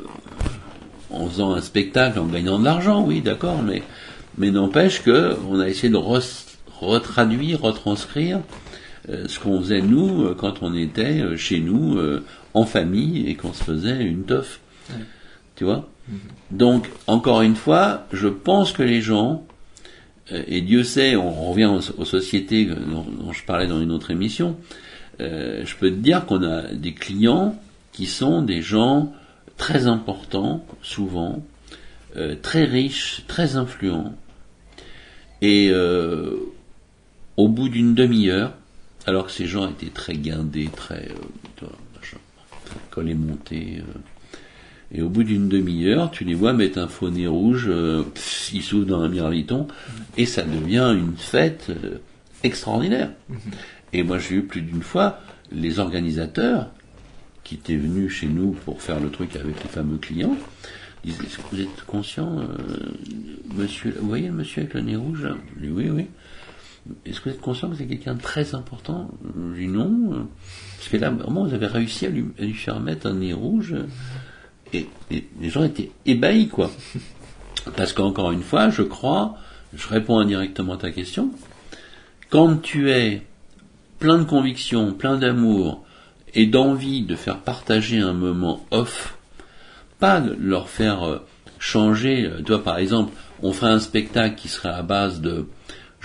en 1.10 1.28
faisant 1.30 1.54
un 1.54 1.62
spectacle, 1.62 2.20
en 2.20 2.26
gagnant 2.26 2.60
de 2.60 2.66
l'argent, 2.66 3.06
oui, 3.06 3.22
d'accord, 3.22 3.62
mais, 3.64 3.82
mais 4.38 4.52
n'empêche 4.52 5.02
que 5.04 5.38
on 5.50 5.60
a 5.62 5.70
essayé 5.70 5.90
de 5.90 5.98
re- 5.98 6.44
retraduire, 6.80 7.62
retranscrire 7.62 8.42
euh, 9.10 9.26
ce 9.28 9.40
qu'on 9.40 9.60
faisait 9.62 9.82
nous 9.82 10.24
euh, 10.24 10.36
quand 10.36 10.62
on 10.62 10.76
était 10.76 11.22
euh, 11.22 11.38
chez 11.38 11.60
nous 11.60 11.98
en 12.54 12.66
famille 12.66 13.28
et 13.28 13.36
qu'on 13.36 13.54
se 13.54 13.64
faisait 13.64 14.04
une 14.04 14.24
teuf. 14.24 14.60
Ouais. 14.90 15.04
Tu 15.56 15.64
vois? 15.64 15.90
Donc, 16.52 16.88
encore 17.08 17.42
une 17.42 17.56
fois, 17.56 18.08
je 18.14 18.28
pense 18.28 18.72
que 18.72 18.84
les 18.84 19.02
gens, 19.02 19.46
euh, 20.32 20.44
et 20.48 20.62
Dieu 20.62 20.84
sait, 20.84 21.16
on 21.16 21.50
revient 21.50 21.66
aux, 21.66 22.00
aux 22.00 22.06
sociétés 22.06 22.66
dont, 22.66 23.04
dont 23.04 23.34
je 23.34 23.44
parlais 23.44 23.68
dans 23.68 23.82
une 23.82 23.92
autre 23.92 24.12
émission, 24.12 24.58
euh, 25.20 25.64
je 25.66 25.76
peux 25.76 25.90
te 25.90 25.96
dire 25.96 26.26
qu'on 26.26 26.44
a 26.44 26.74
des 26.74 26.94
clients 26.94 27.60
qui 27.92 28.06
sont 28.06 28.42
des 28.42 28.62
gens 28.62 29.12
très 29.58 29.88
importants, 29.88 30.66
souvent, 30.82 31.44
euh, 32.16 32.36
très 32.42 32.64
riches, 32.64 33.24
très 33.28 33.56
influents. 33.56 34.14
Et 35.42 35.70
euh, 35.72 36.36
au 37.38 37.48
bout 37.48 37.70
d'une 37.70 37.94
demi-heure, 37.94 38.54
alors 39.06 39.28
que 39.28 39.32
ces 39.32 39.46
gens 39.46 39.70
étaient 39.70 39.94
très 39.94 40.16
guindés, 40.16 40.70
très, 40.76 41.10
euh, 41.10 41.68
très 42.66 42.80
collés 42.90 43.16
montés, 43.16 43.78
euh, 43.80 44.00
et 44.92 45.02
au 45.02 45.10
bout 45.10 45.24
d'une 45.24 45.50
demi-heure, 45.50 46.12
tu 46.12 46.24
les 46.24 46.34
vois 46.34 46.54
mettre 46.54 46.80
un 46.80 46.88
faux 46.88 47.10
nez 47.10 47.28
rouge, 47.28 47.66
euh, 47.68 48.04
pff, 48.04 48.52
ils 48.54 48.64
s'ouvrent 48.64 48.86
dans 48.86 49.02
un 49.02 49.10
mirliton, 49.10 49.68
et 50.18 50.26
ça 50.26 50.44
devient 50.44 50.96
une 50.98 51.16
fête 51.18 51.68
euh, 51.70 51.98
extraordinaire. 52.44 53.12
Et 53.94 54.04
moi, 54.04 54.18
j'ai 54.18 54.36
eu 54.36 54.44
plus 54.44 54.62
d'une 54.62 54.82
fois 54.82 55.20
les 55.52 55.80
organisateurs 55.80 56.70
qui 57.44 57.56
étaient 57.56 57.76
venus 57.76 58.12
chez 58.12 58.28
nous 58.28 58.52
pour 58.52 58.82
faire 58.82 59.00
le 59.00 59.10
truc 59.10 59.36
avec 59.36 59.62
les 59.64 59.70
fameux 59.70 59.98
clients, 59.98 60.36
disaient, 61.04 61.24
est-ce 61.26 61.38
que 61.38 61.56
vous 61.56 61.62
êtes 61.62 61.84
conscient, 61.86 62.40
euh, 62.40 62.46
monsieur, 63.56 63.96
vous 64.00 64.08
voyez 64.08 64.28
le 64.28 64.34
monsieur 64.34 64.62
avec 64.62 64.74
le 64.74 64.82
nez 64.82 64.96
rouge? 64.96 65.24
Là 65.24 65.36
Je 65.56 65.66
dis, 65.66 65.72
oui, 65.72 65.90
oui. 65.90 66.08
Est-ce 67.06 67.20
que 67.20 67.30
vous 67.30 67.36
êtes 67.36 67.42
conscient 67.42 67.70
que 67.70 67.76
c'est 67.76 67.88
quelqu'un 67.88 68.16
de 68.16 68.22
très 68.22 68.56
important 68.56 69.10
dis 69.56 69.68
non. 69.68 70.28
Parce 70.78 70.90
que 70.90 70.98
là, 70.98 71.10
vraiment, 71.10 71.46
vous 71.46 71.54
avez 71.54 71.68
réussi 71.68 72.06
à 72.06 72.10
lui, 72.10 72.54
faire 72.54 72.80
mettre 72.80 73.08
un 73.08 73.16
nez 73.16 73.34
rouge. 73.34 73.76
Et, 74.74 74.88
les 75.12 75.50
gens 75.50 75.64
étaient 75.64 75.92
ébahis, 76.06 76.48
quoi. 76.48 76.72
Parce 77.76 77.94
qu'encore 77.94 78.32
une 78.32 78.44
fois, 78.44 78.70
je 78.70 78.82
crois, 78.82 79.38
je 79.74 79.88
réponds 79.88 80.20
indirectement 80.20 80.74
à 80.74 80.78
ta 80.78 80.92
question, 80.92 81.32
quand 82.30 82.58
tu 82.58 82.92
es 82.92 83.26
plein 84.00 84.18
de 84.18 84.24
conviction, 84.24 84.94
plein 84.94 85.18
d'amour 85.18 85.84
et 86.34 86.46
d'envie 86.46 87.02
de 87.02 87.16
faire 87.16 87.40
partager 87.40 88.00
un 88.00 88.14
moment 88.14 88.66
off, 88.72 89.18
pas 90.00 90.22
de 90.22 90.36
leur 90.40 90.70
faire 90.70 91.04
euh, 91.04 91.26
changer, 91.58 92.26
euh, 92.26 92.42
toi 92.42 92.64
par 92.64 92.78
exemple, 92.78 93.14
on 93.42 93.54
ferait 93.54 93.72
un 93.72 93.80
spectacle 93.80 94.36
qui 94.36 94.48
serait 94.48 94.70
à 94.70 94.84
base 94.84 95.22
de, 95.22 95.48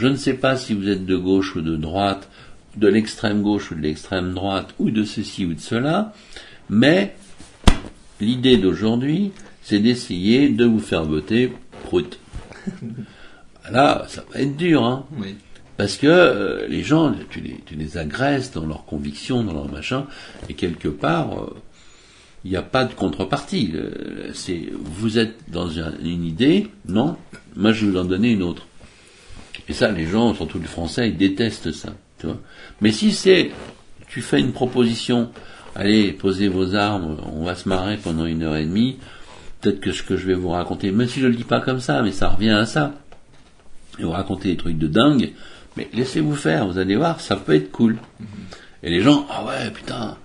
je 0.03 0.09
ne 0.09 0.17
sais 0.17 0.35
pas 0.35 0.57
si 0.57 0.75
vous 0.75 0.89
êtes 0.89 1.07
de 1.07 1.17
gauche 1.17 1.55
ou 1.55 1.61
de 1.61 1.77
droite, 1.77 2.29
de 2.77 2.89
l'extrême 2.89 3.41
gauche 3.43 3.71
ou 3.71 3.77
de 3.77 3.81
l'extrême 3.83 4.35
droite, 4.35 4.75
ou 4.81 4.91
de 4.91 5.05
ceci 5.05 5.45
ou 5.47 5.55
de 5.55 5.61
cela, 5.61 6.13
mais 6.69 7.15
l'idée 8.21 8.57
d'aujourd'hui, 8.57 9.31
c'est 9.63 9.79
d'essayer 9.79 10.49
de 10.49 10.65
vous 10.65 10.81
faire 10.81 11.05
voter 11.05 11.53
prout. 11.85 12.19
Là, 13.71 14.05
ça 14.09 14.25
va 14.33 14.41
être 14.41 14.57
dur, 14.57 14.83
hein. 14.85 15.07
Oui. 15.17 15.37
Parce 15.77 15.97
que 15.97 16.07
euh, 16.09 16.67
les 16.67 16.83
gens, 16.83 17.15
tu 17.31 17.41
les, 17.41 17.61
tu 17.65 17.77
les 17.77 17.97
agresses 17.97 18.51
dans 18.51 18.67
leurs 18.67 18.85
convictions, 18.85 19.45
dans 19.45 19.53
leur 19.53 19.71
machin, 19.71 20.07
et 20.49 20.55
quelque 20.55 20.89
part, 20.89 21.33
euh, 21.45 21.55
il 22.45 22.51
n'y 22.51 22.57
a 22.57 22.63
pas 22.63 22.85
de 22.85 22.93
contrepartie. 22.93 23.71
Euh, 23.75 24.31
C'est 24.35 24.63
vous 24.73 25.19
êtes 25.19 25.37
dans 25.49 25.79
un- 25.79 25.95
une 26.03 26.25
idée, 26.25 26.67
non 26.89 27.17
Moi, 27.55 27.71
je 27.73 27.87
vais 27.87 27.93
vous 27.93 27.99
en 27.99 28.05
donner 28.05 28.33
une 28.33 28.43
autre. 28.43 28.67
Et 29.69 29.73
ça, 29.73 29.91
les 29.91 30.07
gens, 30.07 30.35
surtout 30.35 30.59
les 30.59 30.67
Français, 30.67 31.09
ils 31.09 31.17
détestent 31.17 31.73
ça. 31.73 31.91
Tu 32.19 32.27
vois 32.27 32.39
Mais 32.81 32.93
si 32.93 33.13
c'est, 33.13 33.51
tu 34.09 34.23
fais 34.23 34.41
une 34.41 34.53
proposition, 34.53 35.31
allez, 35.75 36.13
posez 36.13 36.49
vos 36.49 36.75
armes, 36.75 37.19
on 37.33 37.45
va 37.45 37.55
se 37.55 37.69
marrer 37.69 37.97
pendant 37.97 38.27
une 38.27 38.43
heure 38.43 38.57
et 38.57 38.65
demie. 38.65 38.99
Peut-être 39.61 39.81
que 39.81 39.93
ce 39.93 40.03
que 40.03 40.17
je 40.17 40.27
vais 40.27 40.35
vous 40.35 40.49
raconter, 40.49 40.91
même 40.91 41.09
si 41.09 41.21
je 41.21 41.27
le 41.27 41.35
dis 41.35 41.45
pas 41.45 41.61
comme 41.61 41.81
ça, 41.81 42.03
mais 42.03 42.13
ça 42.13 42.29
revient 42.29 42.51
à 42.51 42.67
ça. 42.67 42.95
Et 43.99 44.05
vous 44.05 44.11
racontez 44.11 44.49
des 44.49 44.57
trucs 44.57 44.79
de 44.79 44.89
dingue, 44.89 45.33
mais 45.77 45.89
laissez-vous 45.93 46.35
faire, 46.35 46.67
vous 46.67 46.79
allez 46.79 46.97
voir, 46.97 47.21
ça 47.21 47.37
peut 47.37 47.55
être 47.55 47.71
cool. 47.71 47.99
Et 48.83 48.91
les 48.91 49.01
gens, 49.01 49.27
ah 49.31 49.45
ouais, 49.45 49.71
putain. 49.71 50.17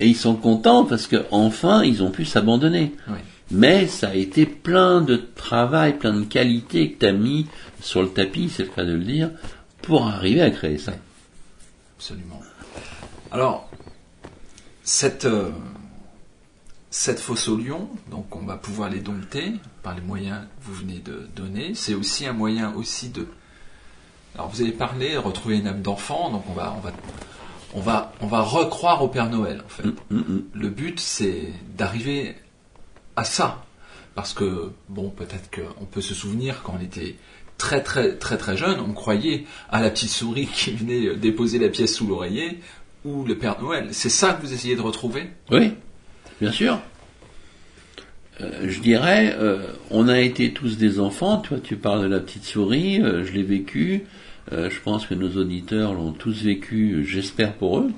Et 0.00 0.08
ils 0.08 0.16
sont 0.16 0.34
contents 0.34 0.84
parce 0.84 1.06
que 1.06 1.24
enfin 1.30 1.84
ils 1.84 2.02
ont 2.02 2.10
pu 2.10 2.24
s'abandonner. 2.24 2.92
Oui. 3.08 3.18
Mais 3.50 3.86
ça 3.86 4.08
a 4.08 4.14
été 4.14 4.46
plein 4.46 5.00
de 5.00 5.16
travail, 5.16 5.98
plein 5.98 6.14
de 6.14 6.24
qualités 6.24 6.92
que 6.92 7.00
tu 7.00 7.06
as 7.06 7.12
mis 7.12 7.46
sur 7.80 8.02
le 8.02 8.08
tapis, 8.08 8.48
c'est 8.48 8.64
le 8.64 8.70
cas 8.70 8.84
de 8.84 8.92
le 8.92 9.04
dire, 9.04 9.30
pour 9.82 10.06
arriver 10.06 10.42
à 10.42 10.50
créer 10.50 10.78
ça. 10.78 10.92
Absolument. 11.98 12.40
Alors, 13.30 13.68
cette, 14.82 15.24
euh, 15.24 15.50
cette 16.90 17.20
fosse 17.20 17.48
au 17.48 17.56
lion, 17.56 17.88
donc 18.10 18.34
on 18.36 18.44
va 18.44 18.56
pouvoir 18.56 18.88
les 18.88 19.00
dompter 19.00 19.52
par 19.82 19.94
les 19.94 20.00
moyens 20.00 20.42
que 20.42 20.66
vous 20.66 20.74
venez 20.74 20.98
de 20.98 21.28
donner. 21.34 21.74
C'est 21.74 21.94
aussi 21.94 22.26
un 22.26 22.32
moyen 22.32 22.74
aussi 22.74 23.08
de. 23.08 23.26
Alors 24.34 24.48
vous 24.48 24.62
avez 24.62 24.72
parlé, 24.72 25.16
retrouver 25.16 25.58
une 25.58 25.66
âme 25.66 25.82
d'enfant, 25.82 26.30
donc 26.30 26.44
on 26.48 26.52
va, 26.52 26.74
on 26.76 26.80
va, 26.80 26.92
on 27.74 27.80
va, 27.80 28.12
on 28.20 28.26
va 28.26 28.42
recroire 28.42 29.02
au 29.02 29.08
Père 29.08 29.28
Noël 29.30 29.62
en 29.64 29.68
fait. 29.68 29.84
Mm, 29.84 29.94
mm, 30.10 30.18
mm. 30.18 30.42
Le 30.54 30.68
but 30.68 31.00
c'est 31.00 31.52
d'arriver 31.76 32.36
à 33.16 33.24
ça, 33.24 33.64
parce 34.14 34.32
que 34.32 34.70
bon, 34.88 35.10
peut-être 35.10 35.50
qu'on 35.50 35.84
peut 35.84 36.00
se 36.00 36.14
souvenir 36.14 36.62
quand 36.62 36.76
on 36.78 36.82
était 36.84 37.16
très 37.58 37.82
très 37.82 38.16
très 38.16 38.36
très 38.36 38.56
jeune, 38.56 38.80
on 38.80 38.92
croyait 38.92 39.44
à 39.70 39.80
la 39.80 39.90
petite 39.90 40.10
souris 40.10 40.46
qui 40.46 40.72
venait 40.72 41.14
déposer 41.16 41.58
la 41.58 41.68
pièce 41.68 41.94
sous 41.94 42.06
l'oreiller 42.06 42.60
ou 43.04 43.24
le 43.24 43.36
Père 43.36 43.60
Noël. 43.60 43.88
C'est 43.92 44.08
ça 44.08 44.32
que 44.32 44.42
vous 44.46 44.52
essayez 44.52 44.76
de 44.76 44.80
retrouver? 44.80 45.30
Oui, 45.50 45.72
bien 46.40 46.50
sûr. 46.52 46.80
Euh, 48.40 48.68
je 48.68 48.80
dirais, 48.80 49.36
euh, 49.38 49.66
on 49.90 50.08
a 50.08 50.18
été 50.20 50.52
tous 50.52 50.76
des 50.76 50.98
enfants. 50.98 51.36
Toi, 51.38 51.58
tu 51.62 51.76
parles 51.76 52.02
de 52.02 52.08
la 52.08 52.18
petite 52.20 52.44
souris. 52.44 53.00
euh, 53.00 53.24
je 53.24 53.32
l'ai 53.32 53.42
vécu. 53.44 54.04
Je 54.52 54.78
pense 54.80 55.06
que 55.06 55.14
nos 55.14 55.40
auditeurs 55.40 55.94
l'ont 55.94 56.12
tous 56.12 56.42
vécu. 56.42 57.04
J'espère 57.08 57.54
pour 57.54 57.78
eux. 57.78 57.90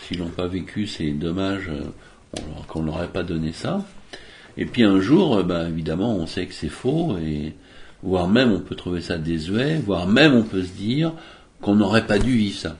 S'ils 0.00 0.18
l'ont 0.18 0.30
pas 0.30 0.46
vécu, 0.46 0.86
c'est 0.86 1.10
dommage 1.10 1.68
euh, 1.68 1.82
on 2.40 2.46
leur- 2.54 2.66
qu'on 2.66 2.82
leur 2.82 3.02
ait 3.02 3.08
pas 3.08 3.22
donné 3.22 3.52
ça. 3.52 3.84
Et 4.58 4.66
puis 4.66 4.82
un 4.82 5.00
jour, 5.00 5.36
euh, 5.36 5.42
bah, 5.42 5.68
évidemment, 5.68 6.14
on 6.16 6.26
sait 6.26 6.44
que 6.46 6.52
c'est 6.54 6.68
faux 6.68 7.16
et 7.18 7.54
voire 8.02 8.28
même 8.28 8.52
on 8.52 8.60
peut 8.60 8.74
trouver 8.74 9.00
ça 9.00 9.16
désuet, 9.16 9.78
voire 9.78 10.06
même 10.06 10.34
on 10.34 10.42
peut 10.42 10.62
se 10.62 10.72
dire 10.72 11.12
qu'on 11.62 11.76
n'aurait 11.76 12.06
pas 12.06 12.18
dû 12.18 12.36
vivre 12.36 12.58
ça. 12.58 12.76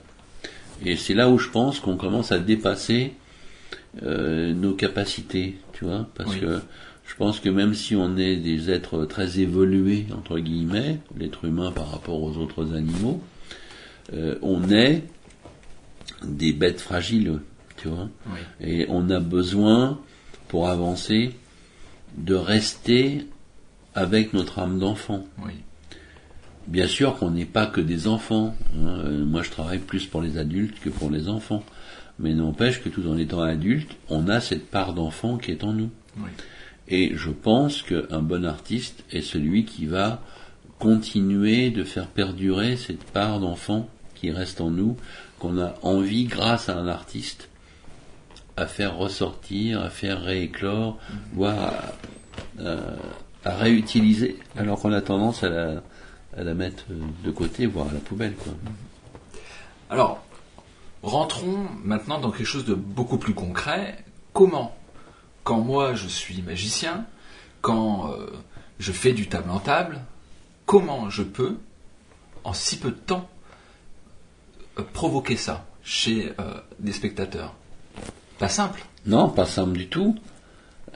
Et 0.85 0.95
c'est 0.95 1.13
là 1.13 1.29
où 1.29 1.37
je 1.37 1.49
pense 1.49 1.79
qu'on 1.79 1.97
commence 1.97 2.31
à 2.31 2.39
dépasser 2.39 3.13
euh, 4.03 4.53
nos 4.53 4.73
capacités, 4.73 5.57
tu 5.73 5.85
vois, 5.85 6.07
parce 6.15 6.33
Oui. 6.35 6.39
que 6.41 6.59
je 7.05 7.15
pense 7.15 7.39
que 7.39 7.49
même 7.49 7.73
si 7.73 7.95
on 7.95 8.15
est 8.17 8.35
des 8.37 8.69
êtres 8.69 9.05
très 9.05 9.39
évolués 9.39 10.05
entre 10.15 10.39
guillemets, 10.39 10.99
l'être 11.17 11.43
humain 11.45 11.71
par 11.71 11.91
rapport 11.91 12.21
aux 12.21 12.37
autres 12.37 12.75
animaux, 12.75 13.19
euh, 14.13 14.35
on 14.41 14.69
est 14.69 15.03
des 16.23 16.53
bêtes 16.53 16.81
fragiles, 16.81 17.39
tu 17.77 17.87
vois, 17.89 18.09
Oui. 18.27 18.39
et 18.61 18.85
on 18.89 19.09
a 19.09 19.19
besoin 19.19 19.99
pour 20.47 20.69
avancer 20.69 21.31
de 22.17 22.35
rester 22.35 23.25
avec 23.95 24.33
notre 24.33 24.59
âme 24.59 24.79
d'enfant. 24.79 25.25
Oui. 25.43 25.53
Bien 26.67 26.87
sûr 26.87 27.17
qu'on 27.17 27.31
n'est 27.31 27.45
pas 27.45 27.65
que 27.65 27.81
des 27.81 28.07
enfants. 28.07 28.55
hein. 28.75 28.87
Euh, 29.05 29.25
Moi, 29.25 29.41
je 29.43 29.49
travaille 29.49 29.79
plus 29.79 30.05
pour 30.05 30.21
les 30.21 30.37
adultes 30.37 30.79
que 30.79 30.89
pour 30.89 31.09
les 31.09 31.27
enfants. 31.27 31.63
Mais 32.19 32.33
n'empêche 32.33 32.81
que 32.83 32.89
tout 32.89 33.07
en 33.07 33.17
étant 33.17 33.41
adulte, 33.41 33.95
on 34.09 34.27
a 34.27 34.39
cette 34.41 34.69
part 34.69 34.93
d'enfant 34.93 35.37
qui 35.37 35.51
est 35.51 35.63
en 35.63 35.73
nous. 35.73 35.89
Oui. 36.17 36.29
Et 36.89 37.13
je 37.15 37.29
pense 37.29 37.81
qu'un 37.81 38.21
bon 38.21 38.45
artiste 38.45 39.03
est 39.11 39.21
celui 39.21 39.63
qui 39.65 39.85
va 39.85 40.21
continuer 40.79 41.69
de 41.71 41.83
faire 41.83 42.07
perdurer 42.07 42.77
cette 42.77 43.03
part 43.03 43.39
d'enfant 43.39 43.89
qui 44.15 44.31
reste 44.31 44.59
en 44.61 44.69
nous, 44.69 44.97
qu'on 45.39 45.59
a 45.59 45.75
envie, 45.81 46.25
grâce 46.25 46.67
à 46.69 46.77
un 46.77 46.87
artiste, 46.87 47.48
à 48.59 48.67
faire 48.67 48.95
ressortir, 48.97 49.81
à 49.81 49.89
faire 49.89 50.21
rééclore, 50.21 50.97
voire 51.33 51.73
à, 52.59 52.71
à- 53.45 53.55
réutiliser, 53.55 54.37
alors 54.57 54.79
qu'on 54.79 54.91
a 54.91 55.01
tendance 55.01 55.43
à 55.43 55.49
la, 56.37 56.53
mettre 56.53 56.85
de 57.23 57.31
côté, 57.31 57.65
voire 57.65 57.87
à 57.89 57.93
la 57.93 57.99
poubelle. 57.99 58.35
Quoi. 58.35 58.53
Alors, 59.89 60.21
rentrons 61.01 61.67
maintenant 61.83 62.19
dans 62.19 62.31
quelque 62.31 62.45
chose 62.45 62.65
de 62.65 62.75
beaucoup 62.75 63.17
plus 63.17 63.33
concret. 63.33 64.03
Comment? 64.33 64.75
Quand 65.43 65.59
moi 65.61 65.95
je 65.95 66.07
suis 66.07 66.41
magicien, 66.41 67.05
quand 67.61 68.11
euh, 68.11 68.27
je 68.77 68.91
fais 68.91 69.13
du 69.13 69.27
table 69.27 69.49
en 69.49 69.59
table, 69.59 69.99
comment 70.65 71.09
je 71.09 71.23
peux, 71.23 71.57
en 72.43 72.53
si 72.53 72.77
peu 72.77 72.91
de 72.91 72.95
temps, 72.95 73.27
euh, 74.77 74.83
provoquer 74.93 75.37
ça 75.37 75.65
chez 75.81 76.33
euh, 76.39 76.53
des 76.77 76.93
spectateurs? 76.93 77.55
Pas 78.39 78.49
simple. 78.49 78.81
Non, 79.05 79.29
pas 79.29 79.45
simple 79.45 79.77
du 79.77 79.87
tout. 79.87 80.15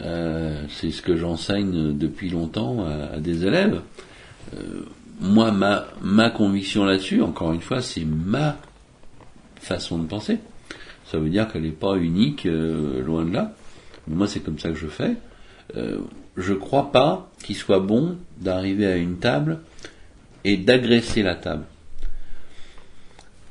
Euh, 0.02 0.66
c'est 0.70 0.92
ce 0.92 1.02
que 1.02 1.16
j'enseigne 1.16 1.96
depuis 1.96 2.30
longtemps 2.30 2.86
à, 2.86 3.20
des 3.20 3.46
élèves. 3.46 3.82
Euh, 4.56 4.86
moi, 5.20 5.52
ma, 5.52 5.86
ma 6.02 6.30
conviction 6.30 6.86
là-dessus, 6.86 7.22
encore 7.22 7.54
une 7.54 7.62
fois, 7.62 7.82
c'est 7.82 8.06
ma 8.06 8.58
façon 9.60 10.00
de 10.00 10.08
penser. 10.08 10.40
Ça 11.06 11.20
veut 11.20 11.30
dire 11.30 11.48
qu'elle 11.48 11.64
n'est 11.64 11.70
pas 11.70 11.96
unique, 11.96 12.46
euh, 12.46 13.04
loin 13.04 13.26
de 13.26 13.34
là. 13.34 13.54
Mais 14.08 14.16
moi, 14.16 14.28
c'est 14.28 14.40
comme 14.40 14.60
ça 14.60 14.70
que 14.70 14.76
je 14.76 14.88
fais. 14.88 15.16
Euh, 15.78 16.00
je 16.38 16.54
crois 16.54 16.92
pas 16.92 17.30
qu'il 17.44 17.56
soit 17.56 17.80
bon 17.80 18.18
d'arriver 18.38 18.88
à 18.88 18.96
une 18.96 19.18
table 19.18 19.60
et 20.44 20.58
d'agresser 20.58 21.24
la 21.24 21.36
table. 21.36 21.66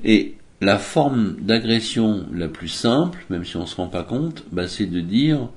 Et 0.05 0.37
la 0.63 0.79
forme 0.79 1.35
d'agression 1.41 2.25
la 2.33 2.47
plus 2.47 2.69
simple, 2.69 3.25
même 3.31 3.45
si 3.45 3.57
on 3.57 3.63
ne 3.63 3.67
se 3.67 3.75
rend 3.75 3.89
pas 3.89 4.05
compte, 4.05 4.45
bah, 4.53 4.69
c'est 4.69 4.87
de 4.87 5.01
dire 5.01 5.49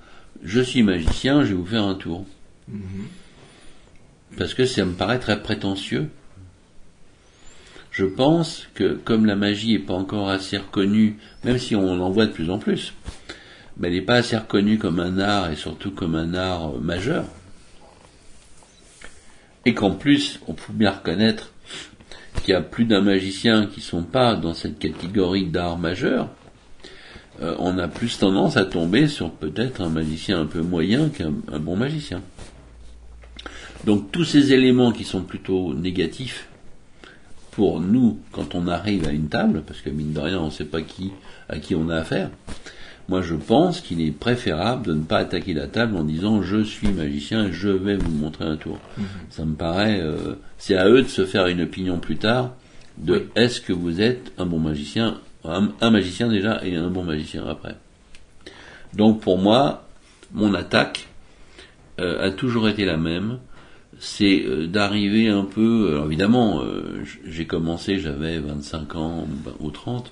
je 0.43 0.59
suis 0.59 0.81
magicien, 0.81 1.43
je 1.43 1.49
vais 1.49 1.53
vous 1.53 1.65
faire 1.65 1.83
un 1.83 1.93
tour. 1.93 2.25
Parce 4.35 4.55
que 4.55 4.65
ça 4.65 4.83
me 4.83 4.93
paraît 4.93 5.19
très 5.19 5.41
prétentieux. 5.43 6.09
Je 7.91 8.05
pense 8.05 8.67
que 8.73 8.93
comme 8.93 9.27
la 9.27 9.35
magie 9.35 9.73
n'est 9.73 9.79
pas 9.79 9.93
encore 9.93 10.27
assez 10.29 10.57
reconnue, 10.57 11.17
même 11.43 11.59
si 11.59 11.75
on 11.75 12.01
en 12.01 12.09
voit 12.09 12.25
de 12.25 12.31
plus 12.31 12.49
en 12.49 12.57
plus, 12.57 12.93
mais 13.77 13.89
elle 13.89 13.93
n'est 13.93 14.01
pas 14.01 14.15
assez 14.15 14.35
reconnue 14.35 14.79
comme 14.79 14.99
un 14.99 15.19
art 15.19 15.51
et 15.51 15.55
surtout 15.55 15.91
comme 15.91 16.15
un 16.15 16.33
art 16.33 16.71
euh, 16.75 16.79
majeur. 16.79 17.25
Et 19.65 19.75
qu'en 19.75 19.91
plus, 19.91 20.39
on 20.47 20.53
peut 20.53 20.73
bien 20.73 20.91
reconnaître 20.91 21.51
qu'il 22.41 22.53
y 22.53 22.55
a 22.55 22.61
plus 22.61 22.85
d'un 22.85 23.01
magicien 23.01 23.65
qui 23.67 23.81
sont 23.81 24.03
pas 24.03 24.35
dans 24.35 24.53
cette 24.53 24.79
catégorie 24.79 25.45
d'art 25.45 25.77
majeur, 25.77 26.29
euh, 27.41 27.55
on 27.59 27.77
a 27.77 27.87
plus 27.87 28.17
tendance 28.17 28.57
à 28.57 28.65
tomber 28.65 29.07
sur 29.07 29.31
peut-être 29.31 29.81
un 29.81 29.89
magicien 29.89 30.41
un 30.41 30.45
peu 30.45 30.61
moyen 30.61 31.09
qu'un 31.09 31.33
un 31.51 31.59
bon 31.59 31.75
magicien. 31.75 32.21
Donc 33.85 34.11
tous 34.11 34.23
ces 34.23 34.53
éléments 34.53 34.91
qui 34.91 35.03
sont 35.03 35.21
plutôt 35.21 35.73
négatifs 35.73 36.47
pour 37.51 37.79
nous 37.79 38.19
quand 38.31 38.55
on 38.55 38.67
arrive 38.67 39.07
à 39.07 39.11
une 39.11 39.27
table, 39.27 39.63
parce 39.65 39.81
que 39.81 39.89
mine 39.89 40.13
de 40.13 40.19
rien 40.19 40.39
on 40.39 40.45
ne 40.45 40.51
sait 40.51 40.65
pas 40.65 40.81
qui 40.81 41.11
à 41.49 41.59
qui 41.59 41.75
on 41.75 41.89
a 41.89 41.97
affaire. 41.97 42.29
Moi 43.07 43.21
je 43.21 43.35
pense 43.35 43.81
qu'il 43.81 44.01
est 44.01 44.11
préférable 44.11 44.87
de 44.87 44.93
ne 44.93 45.03
pas 45.03 45.17
attaquer 45.19 45.53
la 45.53 45.67
table 45.67 45.95
en 45.95 46.03
disant 46.03 46.41
je 46.41 46.63
suis 46.63 46.87
magicien 46.87 47.45
et 47.45 47.51
je 47.53 47.69
vais 47.69 47.95
vous 47.95 48.11
montrer 48.11 48.45
un 48.45 48.57
tour. 48.57 48.79
Ça 49.29 49.45
me 49.45 49.55
paraît, 49.55 49.99
euh, 50.01 50.35
c'est 50.57 50.75
à 50.75 50.87
eux 50.89 51.01
de 51.01 51.07
se 51.07 51.25
faire 51.25 51.47
une 51.47 51.61
opinion 51.61 51.99
plus 51.99 52.17
tard 52.17 52.53
de 52.97 53.13
Oui. 53.13 53.23
est-ce 53.35 53.61
que 53.61 53.73
vous 53.73 54.01
êtes 54.01 54.31
un 54.37 54.45
bon 54.45 54.59
magicien, 54.59 55.19
un, 55.43 55.69
un 55.81 55.89
magicien 55.91 56.29
déjà 56.29 56.63
et 56.65 56.75
un 56.75 56.89
bon 56.89 57.03
magicien 57.03 57.45
après. 57.45 57.75
Donc 58.93 59.21
pour 59.21 59.37
moi, 59.37 59.85
mon 60.33 60.53
attaque 60.53 61.07
euh, 61.99 62.27
a 62.27 62.31
toujours 62.31 62.67
été 62.69 62.85
la 62.85 62.97
même, 62.97 63.39
c'est 63.99 64.43
euh, 64.45 64.67
d'arriver 64.67 65.29
un 65.29 65.43
peu, 65.43 65.89
alors 65.91 66.05
évidemment, 66.05 66.61
euh, 66.63 67.03
j'ai 67.25 67.45
commencé, 67.45 67.99
j'avais 67.99 68.39
25 68.39 68.95
ans 68.95 69.27
ou 69.59 69.69
30, 69.69 70.11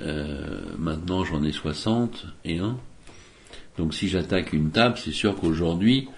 euh, 0.00 0.60
maintenant 0.78 1.24
j'en 1.24 1.42
ai 1.42 1.52
60 1.52 2.26
et 2.44 2.58
un. 2.58 2.76
Donc 3.76 3.94
si 3.94 4.08
j'attaque 4.08 4.52
une 4.52 4.70
table, 4.70 4.96
c'est 4.98 5.12
sûr 5.12 5.36
qu'aujourd'hui, 5.36 6.08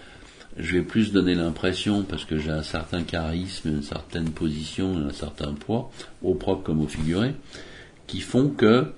je 0.57 0.73
vais 0.73 0.83
plus 0.83 1.12
donner 1.12 1.35
l'impression, 1.35 2.03
parce 2.03 2.25
que 2.25 2.38
j'ai 2.38 2.51
un 2.51 2.62
certain 2.62 3.03
charisme, 3.03 3.69
une 3.69 3.83
certaine 3.83 4.31
position, 4.31 4.97
un 4.97 5.12
certain 5.12 5.53
poids, 5.53 5.90
au 6.23 6.35
propre 6.35 6.62
comme 6.62 6.81
au 6.81 6.88
figuré, 6.88 7.35
qui 8.07 8.21
font 8.21 8.49
que 8.49 8.93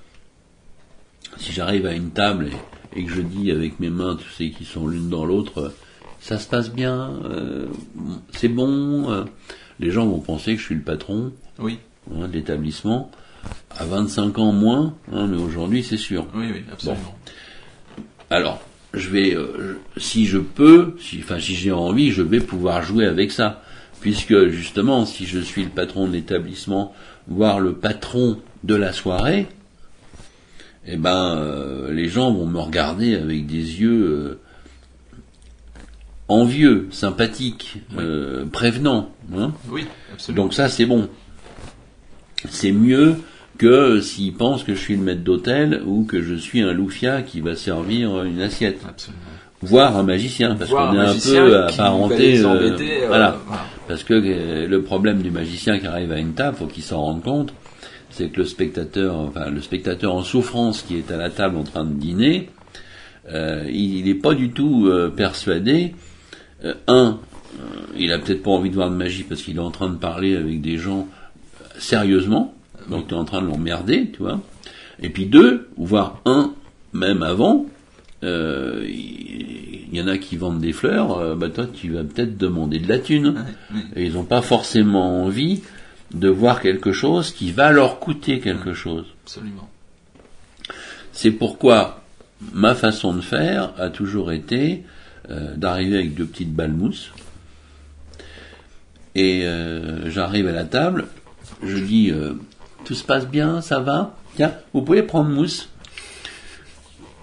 si 1.39 1.53
j'arrive 1.53 1.87
à 1.87 1.93
une 1.93 2.11
table 2.11 2.49
et, 2.95 3.01
et 3.01 3.05
que 3.05 3.13
je 3.13 3.21
dis 3.21 3.51
avec 3.51 3.81
mes 3.81 3.91
mains, 3.91 4.17
tu 4.17 4.31
sais, 4.31 4.51
qui 4.51 4.65
sont 4.65 4.87
l'une 4.87 5.09
dans 5.09 5.25
l'autre, 5.25 5.73
ça 6.23 6.39
se 6.39 6.49
passe 6.49 6.71
bien, 6.71 7.21
euh, 7.25 7.67
c'est 8.33 8.49
bon, 8.49 9.11
euh, 9.11 9.25
les 9.81 9.91
gens 9.91 10.07
vont 10.07 10.21
penser 10.21 10.55
que 10.55 10.61
je 10.61 10.67
suis 10.67 10.75
le 10.77 10.83
patron 10.83 11.33
Oui, 11.59 11.81
hein, 12.15 12.29
de 12.29 12.33
l'établissement. 12.33 13.11
À 13.79 13.85
25 13.85 14.39
ans 14.39 14.53
moins, 14.53 14.95
hein, 15.13 15.27
mais 15.27 15.37
aujourd'hui 15.37 15.83
c'est 15.83 15.97
sûr. 15.97 16.27
oui, 16.35 16.51
oui, 16.53 16.63
absolument. 16.71 17.15
Alors, 18.31 18.61
je 18.95 19.09
vais, 19.09 19.35
euh, 19.35 19.79
si 19.97 20.27
je 20.27 20.39
peux, 20.39 20.97
si, 21.01 21.19
enfin 21.23 21.41
si 21.41 21.55
j'ai 21.55 21.73
envie, 21.73 22.13
je 22.13 22.23
vais 22.23 22.41
pouvoir 22.41 22.83
jouer 22.83 23.07
avec 23.07 23.33
ça, 23.33 23.63
puisque 24.01 24.49
justement, 24.49 25.07
si 25.07 25.27
je 25.27 25.39
suis 25.39 25.65
le 25.65 25.71
patron 25.71 26.07
de 26.07 26.13
l'établissement, 26.13 26.95
voire 27.29 27.61
le 27.61 27.73
patron 27.75 28.39
de 28.65 28.75
la 28.75 28.93
soirée, 28.93 29.47
eh 30.87 30.97
ben, 30.97 31.37
euh, 31.37 31.93
les 31.93 32.09
gens 32.09 32.33
vont 32.33 32.47
me 32.47 32.59
regarder 32.59 33.15
avec 33.15 33.47
des 33.47 33.81
yeux 33.81 34.03
euh, 34.05 34.41
envieux, 36.29 36.89
sympathiques, 36.91 37.79
prévenants. 38.53 39.11
hein. 39.35 39.53
Oui, 39.69 39.87
absolument. 40.13 40.45
Donc 40.45 40.55
ça, 40.55 40.69
c'est 40.69 40.87
bon. 40.87 41.09
C'est 42.49 42.73
mieux 42.73 43.17
que 43.59 44.01
s'ils 44.01 44.33
pensent 44.35 44.65
que 44.65 44.75
je 44.75 44.81
suis 44.81 44.97
le 44.97 45.03
maître 45.03 45.23
d'hôtel 45.23 45.83
ou 45.87 46.05
que 46.05 46.23
je 46.23 46.35
suis 46.35 46.61
un 46.61 46.73
loufia 46.73 47.23
qui 47.23 47.41
va 47.41 47.55
servir 47.55 48.25
une 48.25 48.41
assiette. 48.41 48.81
Absolument. 48.89 49.23
Voire 49.63 49.97
un 49.97 50.03
magicien, 50.03 50.57
parce 50.57 50.71
qu'on 50.71 50.95
est 50.95 50.99
un 50.99 51.15
peu 51.15 51.57
apparenté. 51.65 52.41
euh, 52.41 52.49
euh, 52.49 52.77
voilà. 53.07 53.39
voilà. 53.47 53.67
Parce 53.87 54.03
que 54.03 54.15
euh, 54.15 54.67
le 54.67 54.83
problème 54.83 55.23
du 55.23 55.31
magicien 55.31 55.79
qui 55.79 55.87
arrive 55.87 56.11
à 56.11 56.19
une 56.19 56.33
table, 56.33 56.57
faut 56.57 56.67
qu'il 56.67 56.83
s'en 56.83 57.01
rende 57.01 57.23
compte, 57.23 57.55
c'est 58.11 58.29
que 58.31 58.39
le 58.39 58.45
spectateur, 58.45 59.17
enfin 59.17 59.51
le 59.51 59.61
spectateur 59.61 60.15
en 60.15 60.23
souffrance 60.23 60.83
qui 60.83 60.97
est 60.97 61.13
à 61.13 61.17
la 61.17 61.31
table 61.31 61.57
en 61.57 61.63
train 61.63 61.85
de 61.85 61.95
dîner, 61.95 62.49
il 63.33 64.05
n'est 64.05 64.15
pas 64.15 64.35
du 64.35 64.51
tout 64.51 64.91
persuadé. 65.17 65.95
Un, 66.89 67.19
il 67.97 68.13
a 68.13 68.19
peut-être 68.19 68.43
pas 68.43 68.51
envie 68.51 68.69
de 68.69 68.75
voir 68.75 68.91
de 68.91 68.97
magie 68.97 69.23
parce 69.23 69.43
qu'il 69.43 69.57
est 69.57 69.61
en 69.61 69.71
train 69.71 69.89
de 69.89 69.97
parler 69.97 70.37
avec 70.37 70.61
des 70.61 70.77
gens 70.77 71.09
sérieusement, 71.79 72.55
donc 72.89 73.09
tu 73.09 73.15
es 73.15 73.17
en 73.17 73.25
train 73.25 73.43
de 73.43 73.47
l'emmerder, 73.47 74.11
tu 74.13 74.19
vois. 74.19 74.41
Et 75.01 75.09
puis 75.09 75.27
deux, 75.27 75.69
ou 75.77 75.87
voire 75.87 76.21
un, 76.25 76.55
même 76.93 77.23
avant, 77.23 77.67
euh, 78.23 78.87
il 78.89 79.89
y 79.93 80.01
en 80.01 80.07
a 80.09 80.19
qui 80.19 80.37
vendent 80.37 80.61
des 80.61 80.73
fleurs, 80.73 81.19
euh, 81.19 81.35
bah 81.35 81.49
toi 81.49 81.67
tu 81.67 81.91
vas 81.91 82.05
peut-être 82.05 82.37
demander 82.37 82.79
de 82.79 82.89
la 82.89 82.99
thune. 82.99 83.45
Et 83.97 84.07
ils 84.07 84.13
n'ont 84.13 84.25
pas 84.25 84.43
forcément 84.43 85.25
envie 85.25 85.63
de 86.15 86.29
voir 86.29 86.61
quelque 86.61 86.93
chose 86.93 87.33
qui 87.33 87.53
va 87.53 87.73
leur 87.73 87.99
coûter 87.99 88.41
quelque 88.41 88.75
chose. 88.75 89.07
Absolument. 89.25 89.69
C'est 91.13 91.31
pourquoi 91.31 92.03
ma 92.53 92.75
façon 92.75 93.15
de 93.15 93.21
faire 93.21 93.73
a 93.79 93.91
toujours 93.91 94.33
été 94.33 94.83
euh, 95.31 95.55
d'arriver 95.57 95.99
avec 95.99 96.15
deux 96.15 96.27
petites 96.27 96.53
balles 96.53 96.73
mousse. 96.73 97.13
Et 99.15 99.43
euh, 99.45 100.11
j'arrive 100.11 100.49
à 100.49 100.53
la 100.53 100.65
table, 100.65 101.07
je 101.63 101.77
dis 101.77 102.11
euh, 102.11 102.33
tout 102.85 102.95
se 102.95 103.05
passe 103.05 103.27
bien, 103.27 103.61
ça 103.61 103.81
va 103.81 104.17
Tiens, 104.37 104.53
vous 104.73 104.83
pouvez 104.83 105.03
prendre 105.03 105.29
mousse. 105.29 105.69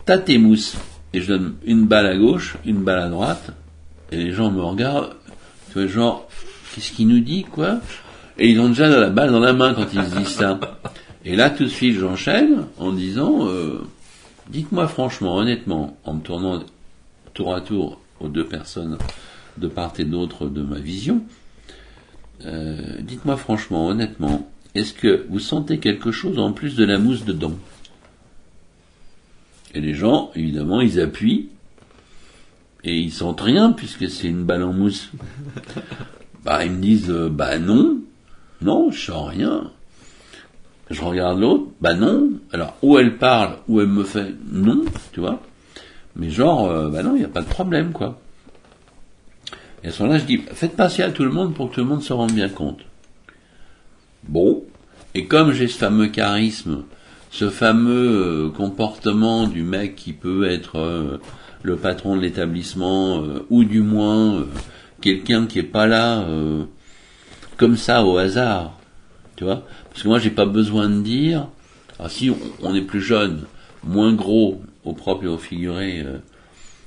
T'as 0.06 0.18
tes 0.18 0.38
mousses. 0.38 0.76
Et 1.14 1.22
je 1.22 1.28
donne 1.28 1.56
une 1.66 1.86
balle 1.86 2.06
à 2.06 2.16
gauche, 2.16 2.58
une 2.66 2.84
balle 2.84 3.00
à 3.00 3.10
droite, 3.10 3.52
et 4.12 4.18
les 4.18 4.32
gens 4.32 4.52
me 4.52 4.62
regardent, 4.62 5.16
tu 5.72 5.80
vois, 5.80 5.88
genre, 5.88 6.30
qu'est-ce 6.74 6.92
qu'il 6.92 7.08
nous 7.08 7.20
dit, 7.20 7.44
quoi? 7.44 7.80
Et 8.38 8.50
ils 8.52 8.60
ont 8.60 8.70
déjà 8.70 8.88
la 8.88 9.10
balle 9.10 9.32
dans 9.32 9.40
la 9.40 9.54
main 9.54 9.74
quand 9.74 9.88
ils 9.92 10.04
se 10.04 10.16
disent 10.16 10.28
ça. 10.28 10.60
Et 11.26 11.36
là, 11.36 11.50
tout 11.50 11.64
de 11.64 11.70
suite, 11.70 11.98
j'enchaîne 11.98 12.66
en 12.78 12.92
disant, 12.92 13.48
euh, 13.48 13.86
dites-moi 14.50 14.88
franchement, 14.88 15.36
honnêtement, 15.36 15.98
en 16.06 16.14
me 16.14 16.22
tournant 16.22 16.64
tour 17.34 17.54
à 17.54 17.62
tour 17.62 18.00
aux 18.20 18.28
deux 18.28 18.46
personnes 18.46 18.98
de 19.58 19.68
part 19.68 19.94
et 19.98 20.06
d'autre 20.06 20.48
de 20.48 20.62
ma 20.62 20.80
vision, 20.80 21.24
euh, 22.46 23.02
dites-moi 23.02 23.36
franchement, 23.36 23.88
honnêtement, 23.88 24.50
est-ce 24.76 24.94
que 24.94 25.26
vous 25.30 25.40
sentez 25.40 25.80
quelque 25.80 26.12
chose 26.12 26.40
en 26.40 26.52
plus 26.52 26.76
de 26.76 26.86
la 26.86 27.00
mousse 27.00 27.26
dedans? 27.26 27.58
Et 29.74 29.82
les 29.82 29.94
gens, 29.94 30.32
évidemment, 30.36 30.82
ils 30.82 31.00
appuient 31.00 31.50
et 32.84 32.98
ils 32.98 33.12
sentent 33.12 33.42
rien 33.42 33.72
puisque 33.72 34.10
c'est 34.10 34.28
une 34.28 34.44
balle 34.44 34.64
en 34.64 34.74
mousse. 34.74 35.12
Bah, 36.46 36.64
ils 36.64 36.72
me 36.72 36.82
disent, 36.82 37.10
euh, 37.10 37.30
bah 37.30 37.60
non, 37.60 38.00
non, 38.62 38.92
je 38.92 39.12
sens 39.12 39.30
rien. 39.30 39.72
Je 40.90 41.02
regarde 41.02 41.38
l'autre, 41.38 41.66
bah 41.82 41.94
non. 41.94 42.30
Alors, 42.54 42.78
ou 42.82 42.98
elle 42.98 43.18
parle, 43.18 43.58
ou 43.68 43.82
elle 43.82 43.88
me 43.88 44.06
fait 44.06 44.34
non, 44.50 44.86
tu 45.12 45.20
vois. 45.20 45.42
Mais 46.16 46.30
genre, 46.30 46.70
euh, 46.70 46.90
bah 46.90 47.04
non, 47.04 47.16
il 47.16 47.20
n'y 47.20 47.26
a 47.26 47.30
pas 47.30 47.42
de 47.42 47.50
problème, 47.50 47.92
quoi. 47.92 48.20
Et 49.84 49.90
à 49.90 49.92
ce 49.92 50.02
moment-là, 50.02 50.20
je 50.20 50.26
dis, 50.26 50.38
faites 50.54 50.76
passer 50.76 51.04
à 51.04 51.12
tout 51.12 51.24
le 51.24 51.30
monde 51.30 51.54
pour 51.54 51.70
que 51.70 51.76
tout 51.76 51.82
le 51.82 51.88
monde 51.88 52.02
se 52.02 52.14
rende 52.14 52.32
bien 52.32 52.50
compte. 52.50 52.80
Bon. 54.30 54.64
Et 55.16 55.26
comme 55.26 55.54
j'ai 55.54 55.68
ce 55.68 55.80
fameux 55.80 56.08
charisme, 56.08 56.84
ce 57.32 57.50
fameux 57.50 58.48
euh, 58.48 58.50
comportement 58.50 59.48
du 59.48 59.64
mec 59.64 59.96
qui 59.96 60.14
peut 60.14 60.48
être 60.48 60.78
euh, 60.78 61.18
le 61.64 61.78
patron 61.78 62.16
de 62.16 62.22
l'établissement, 62.22 63.24
euh, 63.24 63.44
ou 63.50 63.64
du 63.64 63.82
moins 63.82 64.46
quelqu'un 65.02 65.48
qui 65.48 65.58
est 65.58 65.64
pas 65.64 65.88
là 65.88 66.28
comme 67.58 67.76
ça 67.76 68.06
au 68.06 68.18
hasard, 68.18 68.78
tu 69.36 69.46
vois 69.46 69.64
Parce 69.90 70.04
que 70.04 70.08
moi, 70.08 70.20
j'ai 70.20 70.30
pas 70.30 70.46
besoin 70.46 70.90
de 70.90 71.02
dire. 71.02 71.48
Alors, 71.98 72.12
si 72.12 72.32
on, 72.62 72.76
est 72.76 72.82
plus 72.82 73.02
jeune, 73.02 73.46
moins 73.84 74.14
gros 74.14 74.62
au 74.86 74.94
propre 74.94 75.24
et 75.24 75.28
au 75.28 75.40
figuré, 75.40 76.06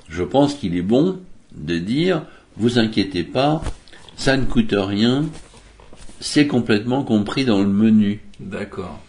je 0.08 0.22
pense 0.22 0.54
qu'il 0.54 0.76
est 0.76 0.82
bon 0.82 1.18
de 1.56 1.78
dire 1.78 2.22
vous 2.56 2.78
inquiétez 2.78 3.24
pas, 3.24 3.62
ça 4.16 4.36
ne 4.36 4.44
coûte 4.44 4.74
rien, 4.76 5.24
c'est 6.22 6.46
complètement 6.46 7.02
compris 7.02 7.44
dans 7.44 7.60
le 7.60 7.66
menu. 7.68 8.20
D'accord. 8.40 9.00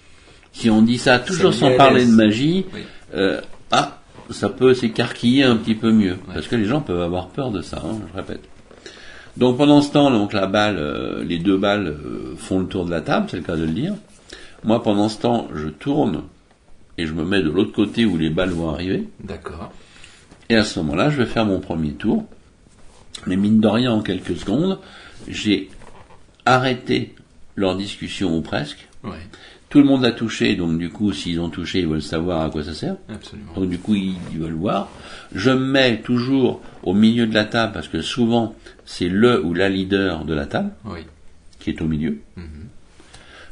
Si 0.52 0.70
on 0.70 0.82
dit 0.82 0.98
ça 0.98 1.20
toujours 1.20 1.54
sans 1.54 1.76
parler 1.78 2.06
de 2.06 2.12
magie, 2.12 2.66
Oui. 2.74 2.82
euh, 3.16 3.40
ah, 3.72 4.00
ça 4.30 4.50
peut 4.50 4.74
s'écarquiller 4.74 5.44
un 5.44 5.56
petit 5.56 5.76
peu 5.76 5.92
mieux. 5.92 6.14
Ouais. 6.14 6.34
Parce 6.34 6.48
que 6.48 6.56
les 6.56 6.66
gens 6.66 6.82
peuvent 6.82 7.02
avoir 7.02 7.28
peur 7.30 7.52
de 7.52 7.62
ça, 7.62 7.82
hein, 7.86 8.00
je 8.12 8.18
répète. 8.18 8.42
Donc 9.38 9.58
pendant 9.58 9.82
ce 9.82 9.92
temps, 9.92 10.12
donc 10.12 10.34
la 10.34 10.48
balle, 10.48 10.78
euh, 10.78 11.24
les 11.24 11.40
deux 11.40 11.58
balles 11.58 11.88
euh, 11.88 12.36
font 12.38 12.60
le 12.60 12.68
tour 12.68 12.86
de 12.86 12.92
la 12.92 13.02
table, 13.02 13.28
c'est 13.30 13.38
le 13.38 13.44
cas 13.44 13.56
de 13.56 13.64
le 13.66 13.72
dire. 13.72 13.94
Moi 14.64 14.82
pendant 14.84 15.10
ce 15.10 15.20
temps, 15.20 15.48
je 15.54 15.68
tourne 15.70 16.24
et 16.98 17.06
je 17.08 17.14
me 17.14 17.24
mets 17.26 17.42
de 17.42 17.50
l'autre 17.50 17.72
côté 17.74 18.06
où 18.06 18.18
les 18.18 18.30
balles 18.30 18.52
vont 18.52 18.70
arriver. 18.70 19.08
D'accord. 19.24 19.72
Et 20.50 20.56
à 20.56 20.64
ce 20.64 20.80
moment-là, 20.80 21.10
je 21.10 21.18
vais 21.18 21.26
faire 21.26 21.46
mon 21.46 21.60
premier 21.60 21.94
tour. 21.94 22.26
Mais 23.26 23.36
mine 23.36 23.60
de 23.60 23.68
rien, 23.68 23.92
en 23.92 24.02
quelques 24.02 24.36
secondes, 24.38 24.80
j'ai 25.28 25.70
arrêté 26.46 27.14
leur 27.56 27.76
discussion 27.76 28.36
ou 28.38 28.42
presque. 28.42 28.88
Tout 29.70 29.80
le 29.80 29.86
monde 29.86 30.06
a 30.06 30.12
touché, 30.12 30.56
donc 30.56 30.78
du 30.78 30.90
coup, 30.92 31.12
s'ils 31.14 31.40
ont 31.40 31.50
touché, 31.50 31.80
ils 31.80 31.88
veulent 31.88 32.02
savoir 32.02 32.42
à 32.46 32.50
quoi 32.52 32.64
ça 32.64 32.74
sert. 32.76 32.96
absolument. 33.10 33.54
Donc 33.56 33.70
du 33.70 33.80
coup, 33.80 33.96
ils, 33.96 34.16
ils 34.32 34.38
veulent 34.40 34.54
voir. 34.54 34.90
Je 35.34 35.50
me 35.50 35.66
mets 35.66 36.00
toujours 36.02 36.62
au 36.84 36.94
milieu 36.94 37.26
de 37.26 37.34
la 37.34 37.44
table 37.46 37.74
parce 37.74 37.88
que 37.88 38.02
souvent, 38.04 38.56
c'est 38.86 39.10
le 39.10 39.44
ou 39.44 39.54
la 39.56 39.70
leader 39.70 40.26
de 40.26 40.34
la 40.36 40.46
table 40.46 40.72
Oui. 40.86 41.00
qui 41.60 41.72
est 41.72 41.82
au 41.82 41.86
milieu. 41.88 42.20
Mhm. 42.36 42.46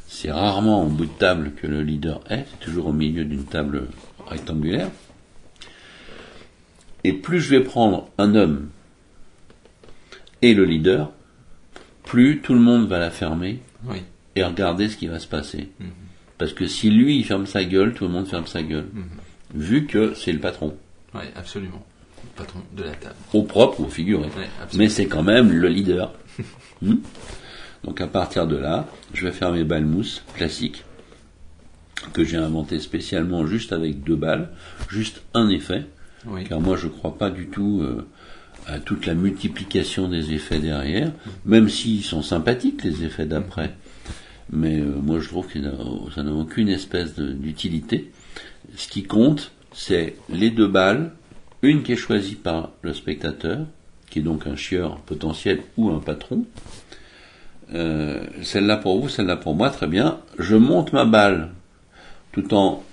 C'est 0.07 0.31
rarement 0.31 0.83
au 0.83 0.87
bout 0.89 1.05
de 1.05 1.11
table 1.17 1.53
que 1.59 1.65
le 1.65 1.81
leader 1.81 2.21
est, 2.29 2.45
c'est 2.51 2.59
toujours 2.59 2.87
au 2.87 2.93
milieu 2.93 3.25
d'une 3.25 3.45
table 3.45 3.87
rectangulaire. 4.27 4.89
Et 7.03 7.13
plus 7.13 7.39
je 7.41 7.49
vais 7.49 7.61
prendre 7.63 8.09
un 8.19 8.35
homme 8.35 8.69
et 10.43 10.53
le 10.53 10.65
leader, 10.65 11.11
plus 12.11 12.41
tout 12.41 12.53
le 12.53 12.59
monde 12.59 12.87
va 12.89 12.99
la 12.99 13.09
fermer 13.09 13.59
Oui. 13.85 14.01
et 14.35 14.43
regarder 14.43 14.89
ce 14.89 14.97
qui 14.97 15.07
va 15.07 15.17
se 15.19 15.27
passer. 15.27 15.69
Mhm. 15.79 15.87
Parce 16.37 16.51
que 16.51 16.67
si 16.67 16.89
lui 16.89 17.17
il 17.17 17.23
ferme 17.25 17.45
sa 17.45 17.63
gueule, 17.63 17.93
tout 17.93 18.03
le 18.03 18.09
monde 18.11 18.27
ferme 18.27 18.45
sa 18.47 18.61
gueule. 18.63 18.87
Mhm. 18.93 19.05
Vu 19.55 19.85
que 19.85 20.13
c'est 20.13 20.33
le 20.33 20.39
patron. 20.39 20.75
Oui, 21.13 21.21
absolument. 21.37 21.85
Le 22.23 22.29
patron 22.43 22.59
de 22.75 22.83
la 22.83 22.91
table. 22.91 23.15
Au 23.33 23.43
propre 23.43 23.79
ou 23.79 23.85
au 23.85 23.89
figuré. 23.89 24.27
Oui. 24.37 24.43
Mais 24.77 24.89
c'est 24.89 25.05
quand 25.07 25.23
même 25.23 25.51
le 25.53 25.67
leader. 25.69 26.13
Hmm 26.81 26.95
Donc 27.85 28.01
à 28.01 28.07
partir 28.07 28.45
de 28.47 28.57
là, 28.57 28.87
je 29.13 29.25
vais 29.25 29.31
faire 29.31 29.51
mes 29.53 29.63
balles 29.63 29.85
mousse 29.85 30.23
classiques 30.35 30.83
que 32.13 32.23
j'ai 32.25 32.37
inventé 32.37 32.79
spécialement 32.79 33.45
juste 33.45 33.71
avec 33.71 34.03
deux 34.03 34.15
balles, 34.17 34.49
juste 34.89 35.21
un 35.33 35.47
effet, 35.49 35.85
Oui. 36.25 36.43
car 36.43 36.59
moi 36.59 36.75
je 36.75 36.87
crois 36.87 37.17
pas 37.17 37.29
du 37.29 37.47
tout 37.47 37.81
euh, 37.83 38.05
à 38.67 38.79
toute 38.79 39.05
la 39.05 39.13
multiplication 39.13 40.07
des 40.07 40.33
effets 40.33 40.59
derrière, 40.59 41.11
même 41.45 41.69
s'ils 41.69 42.03
sont 42.03 42.21
sympathiques 42.21 42.83
les 42.83 43.03
effets 43.03 43.25
d'après. 43.25 43.75
Mais 44.51 44.79
euh, 44.79 44.95
moi 45.01 45.19
je 45.19 45.27
trouve 45.27 45.47
que 45.47 45.59
ça 46.13 46.23
n'a 46.23 46.33
aucune 46.33 46.69
espèce 46.69 47.15
d'utilité. 47.15 48.11
Ce 48.75 48.87
qui 48.87 49.03
compte, 49.03 49.51
c'est 49.73 50.15
les 50.29 50.49
deux 50.49 50.67
balles, 50.67 51.11
une 51.61 51.83
qui 51.83 51.93
est 51.93 51.97
choisie 51.97 52.35
par 52.35 52.71
le 52.81 52.93
spectateur, 52.93 53.65
qui 54.09 54.19
est 54.19 54.23
donc 54.23 54.47
un 54.47 54.55
chieur 54.55 54.97
potentiel 55.01 55.61
ou 55.77 55.89
un 55.89 55.99
patron. 55.99 56.45
Euh, 57.73 58.25
celle-là 58.41 58.77
pour 58.77 58.99
vous, 58.99 59.09
celle-là 59.09 59.37
pour 59.37 59.55
moi, 59.55 59.69
très 59.69 59.87
bien. 59.87 60.19
Je 60.37 60.55
monte 60.55 60.91
ma 60.91 61.05
balle 61.05 61.51
tout 62.33 62.53
en 62.53 62.83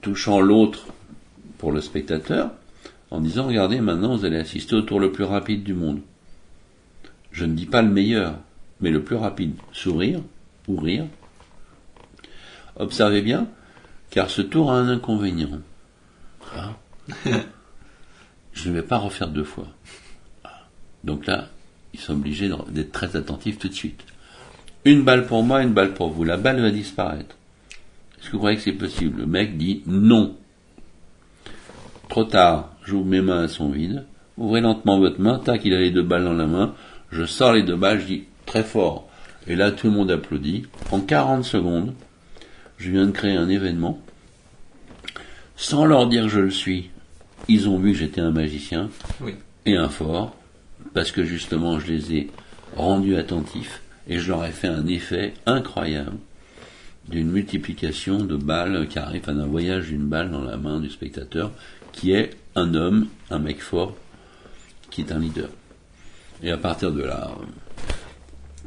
touchant 0.00 0.40
l'autre 0.40 0.86
pour 1.58 1.72
le 1.72 1.80
spectateur, 1.80 2.50
en 3.10 3.20
disant, 3.20 3.46
regardez, 3.46 3.80
maintenant 3.80 4.16
vous 4.16 4.24
allez 4.24 4.38
assister 4.38 4.74
au 4.74 4.82
tour 4.82 5.00
le 5.00 5.12
plus 5.12 5.24
rapide 5.24 5.62
du 5.62 5.74
monde. 5.74 6.00
Je 7.30 7.44
ne 7.44 7.54
dis 7.54 7.66
pas 7.66 7.82
le 7.82 7.90
meilleur, 7.90 8.38
mais 8.80 8.90
le 8.90 9.02
plus 9.02 9.16
rapide. 9.16 9.54
Sourire 9.72 10.20
ou 10.68 10.76
rire. 10.76 11.06
Observez 12.76 13.22
bien, 13.22 13.48
car 14.10 14.30
ce 14.30 14.42
tour 14.42 14.70
a 14.70 14.76
un 14.76 14.88
inconvénient. 14.88 15.60
Ah. 16.54 16.76
Je 18.52 18.70
ne 18.70 18.74
vais 18.74 18.82
pas 18.82 18.96
refaire 18.96 19.28
deux 19.28 19.44
fois. 19.44 19.68
Donc 21.04 21.26
là, 21.26 21.48
ils 21.92 22.00
sont 22.00 22.14
obligés 22.14 22.50
d'être 22.70 22.92
très 22.92 23.16
attentifs 23.16 23.58
tout 23.58 23.68
de 23.68 23.74
suite. 23.74 24.02
Une 24.84 25.02
balle 25.02 25.26
pour 25.26 25.42
moi, 25.42 25.62
une 25.62 25.72
balle 25.72 25.94
pour 25.94 26.10
vous. 26.10 26.24
La 26.24 26.36
balle 26.36 26.60
va 26.60 26.70
disparaître. 26.70 27.36
Est-ce 28.18 28.26
que 28.26 28.32
vous 28.32 28.38
croyez 28.38 28.56
que 28.56 28.62
c'est 28.62 28.72
possible? 28.72 29.20
Le 29.20 29.26
mec 29.26 29.56
dit 29.56 29.82
non. 29.86 30.36
Trop 32.08 32.24
tard, 32.24 32.75
j'ouvre 32.86 33.04
mes 33.04 33.20
mains, 33.20 33.42
elles 33.42 33.48
sont 33.50 33.68
vides. 33.68 34.04
Ouvrez 34.38 34.60
lentement 34.62 34.98
votre 34.98 35.20
main, 35.20 35.38
tac, 35.38 35.62
il 35.64 35.74
a 35.74 35.80
les 35.80 35.90
deux 35.90 36.02
balles 36.02 36.24
dans 36.24 36.32
la 36.32 36.46
main. 36.46 36.74
Je 37.10 37.24
sors 37.24 37.52
les 37.52 37.62
deux 37.62 37.76
balles, 37.76 38.00
je 38.00 38.06
dis 38.06 38.24
très 38.46 38.62
fort. 38.62 39.08
Et 39.46 39.56
là, 39.56 39.70
tout 39.72 39.86
le 39.88 39.92
monde 39.92 40.10
applaudit. 40.10 40.64
En 40.90 41.00
40 41.00 41.44
secondes, 41.44 41.94
je 42.78 42.90
viens 42.90 43.06
de 43.06 43.12
créer 43.12 43.36
un 43.36 43.48
événement. 43.48 43.98
Sans 45.56 45.84
leur 45.86 46.06
dire 46.08 46.24
que 46.24 46.28
je 46.28 46.40
le 46.40 46.50
suis, 46.50 46.90
ils 47.48 47.68
ont 47.68 47.78
vu 47.78 47.92
que 47.92 47.98
j'étais 47.98 48.20
un 48.20 48.30
magicien 48.30 48.90
Oui. 49.20 49.34
et 49.64 49.76
un 49.76 49.88
fort, 49.88 50.36
parce 50.92 51.12
que 51.12 51.24
justement, 51.24 51.78
je 51.78 51.86
les 51.92 52.14
ai 52.14 52.30
rendus 52.76 53.16
attentifs 53.16 53.80
et 54.08 54.18
je 54.18 54.28
leur 54.28 54.44
ai 54.44 54.50
fait 54.50 54.68
un 54.68 54.86
effet 54.86 55.32
incroyable 55.46 56.12
d'une 57.08 57.30
multiplication 57.30 58.18
de 58.24 58.36
balles 58.36 58.86
qui 58.88 58.98
arrive, 58.98 59.22
enfin 59.22 59.34
d'un 59.34 59.46
voyage 59.46 59.86
d'une 59.86 60.06
balle 60.06 60.30
dans 60.30 60.42
la 60.42 60.56
main 60.56 60.80
du 60.80 60.90
spectateur, 60.90 61.52
qui 61.92 62.12
est 62.12 62.30
un 62.56 62.74
homme, 62.74 63.06
un 63.30 63.38
mec 63.38 63.60
fort, 63.60 63.94
qui 64.90 65.02
est 65.02 65.12
un 65.12 65.20
leader. 65.20 65.48
Et 66.42 66.50
à 66.50 66.56
partir 66.56 66.90
de 66.90 67.02
là, 67.02 67.30
euh, 67.30 67.44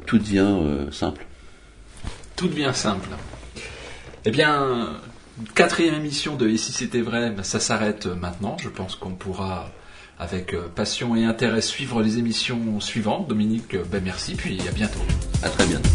tout 0.06 0.18
devient 0.18 0.38
euh, 0.48 0.90
simple. 0.90 1.26
Tout 2.36 2.48
devient 2.48 2.72
simple. 2.72 3.08
Eh 4.24 4.30
bien, 4.30 4.96
quatrième 5.54 5.94
émission 5.94 6.36
de 6.36 6.48
Et 6.48 6.56
si 6.56 6.72
c'était 6.72 7.00
vrai, 7.00 7.30
ben, 7.30 7.42
ça 7.42 7.60
s'arrête 7.60 8.06
maintenant. 8.06 8.56
Je 8.58 8.68
pense 8.68 8.94
qu'on 8.96 9.14
pourra, 9.14 9.70
avec 10.18 10.54
euh, 10.54 10.68
passion 10.74 11.16
et 11.16 11.24
intérêt, 11.24 11.60
suivre 11.60 12.02
les 12.02 12.18
émissions 12.18 12.80
suivantes. 12.80 13.28
Dominique, 13.28 13.76
ben, 13.90 14.02
merci, 14.02 14.34
puis 14.34 14.58
à 14.68 14.72
bientôt. 14.72 15.00
À 15.42 15.48
très 15.48 15.66
bientôt. 15.66 15.90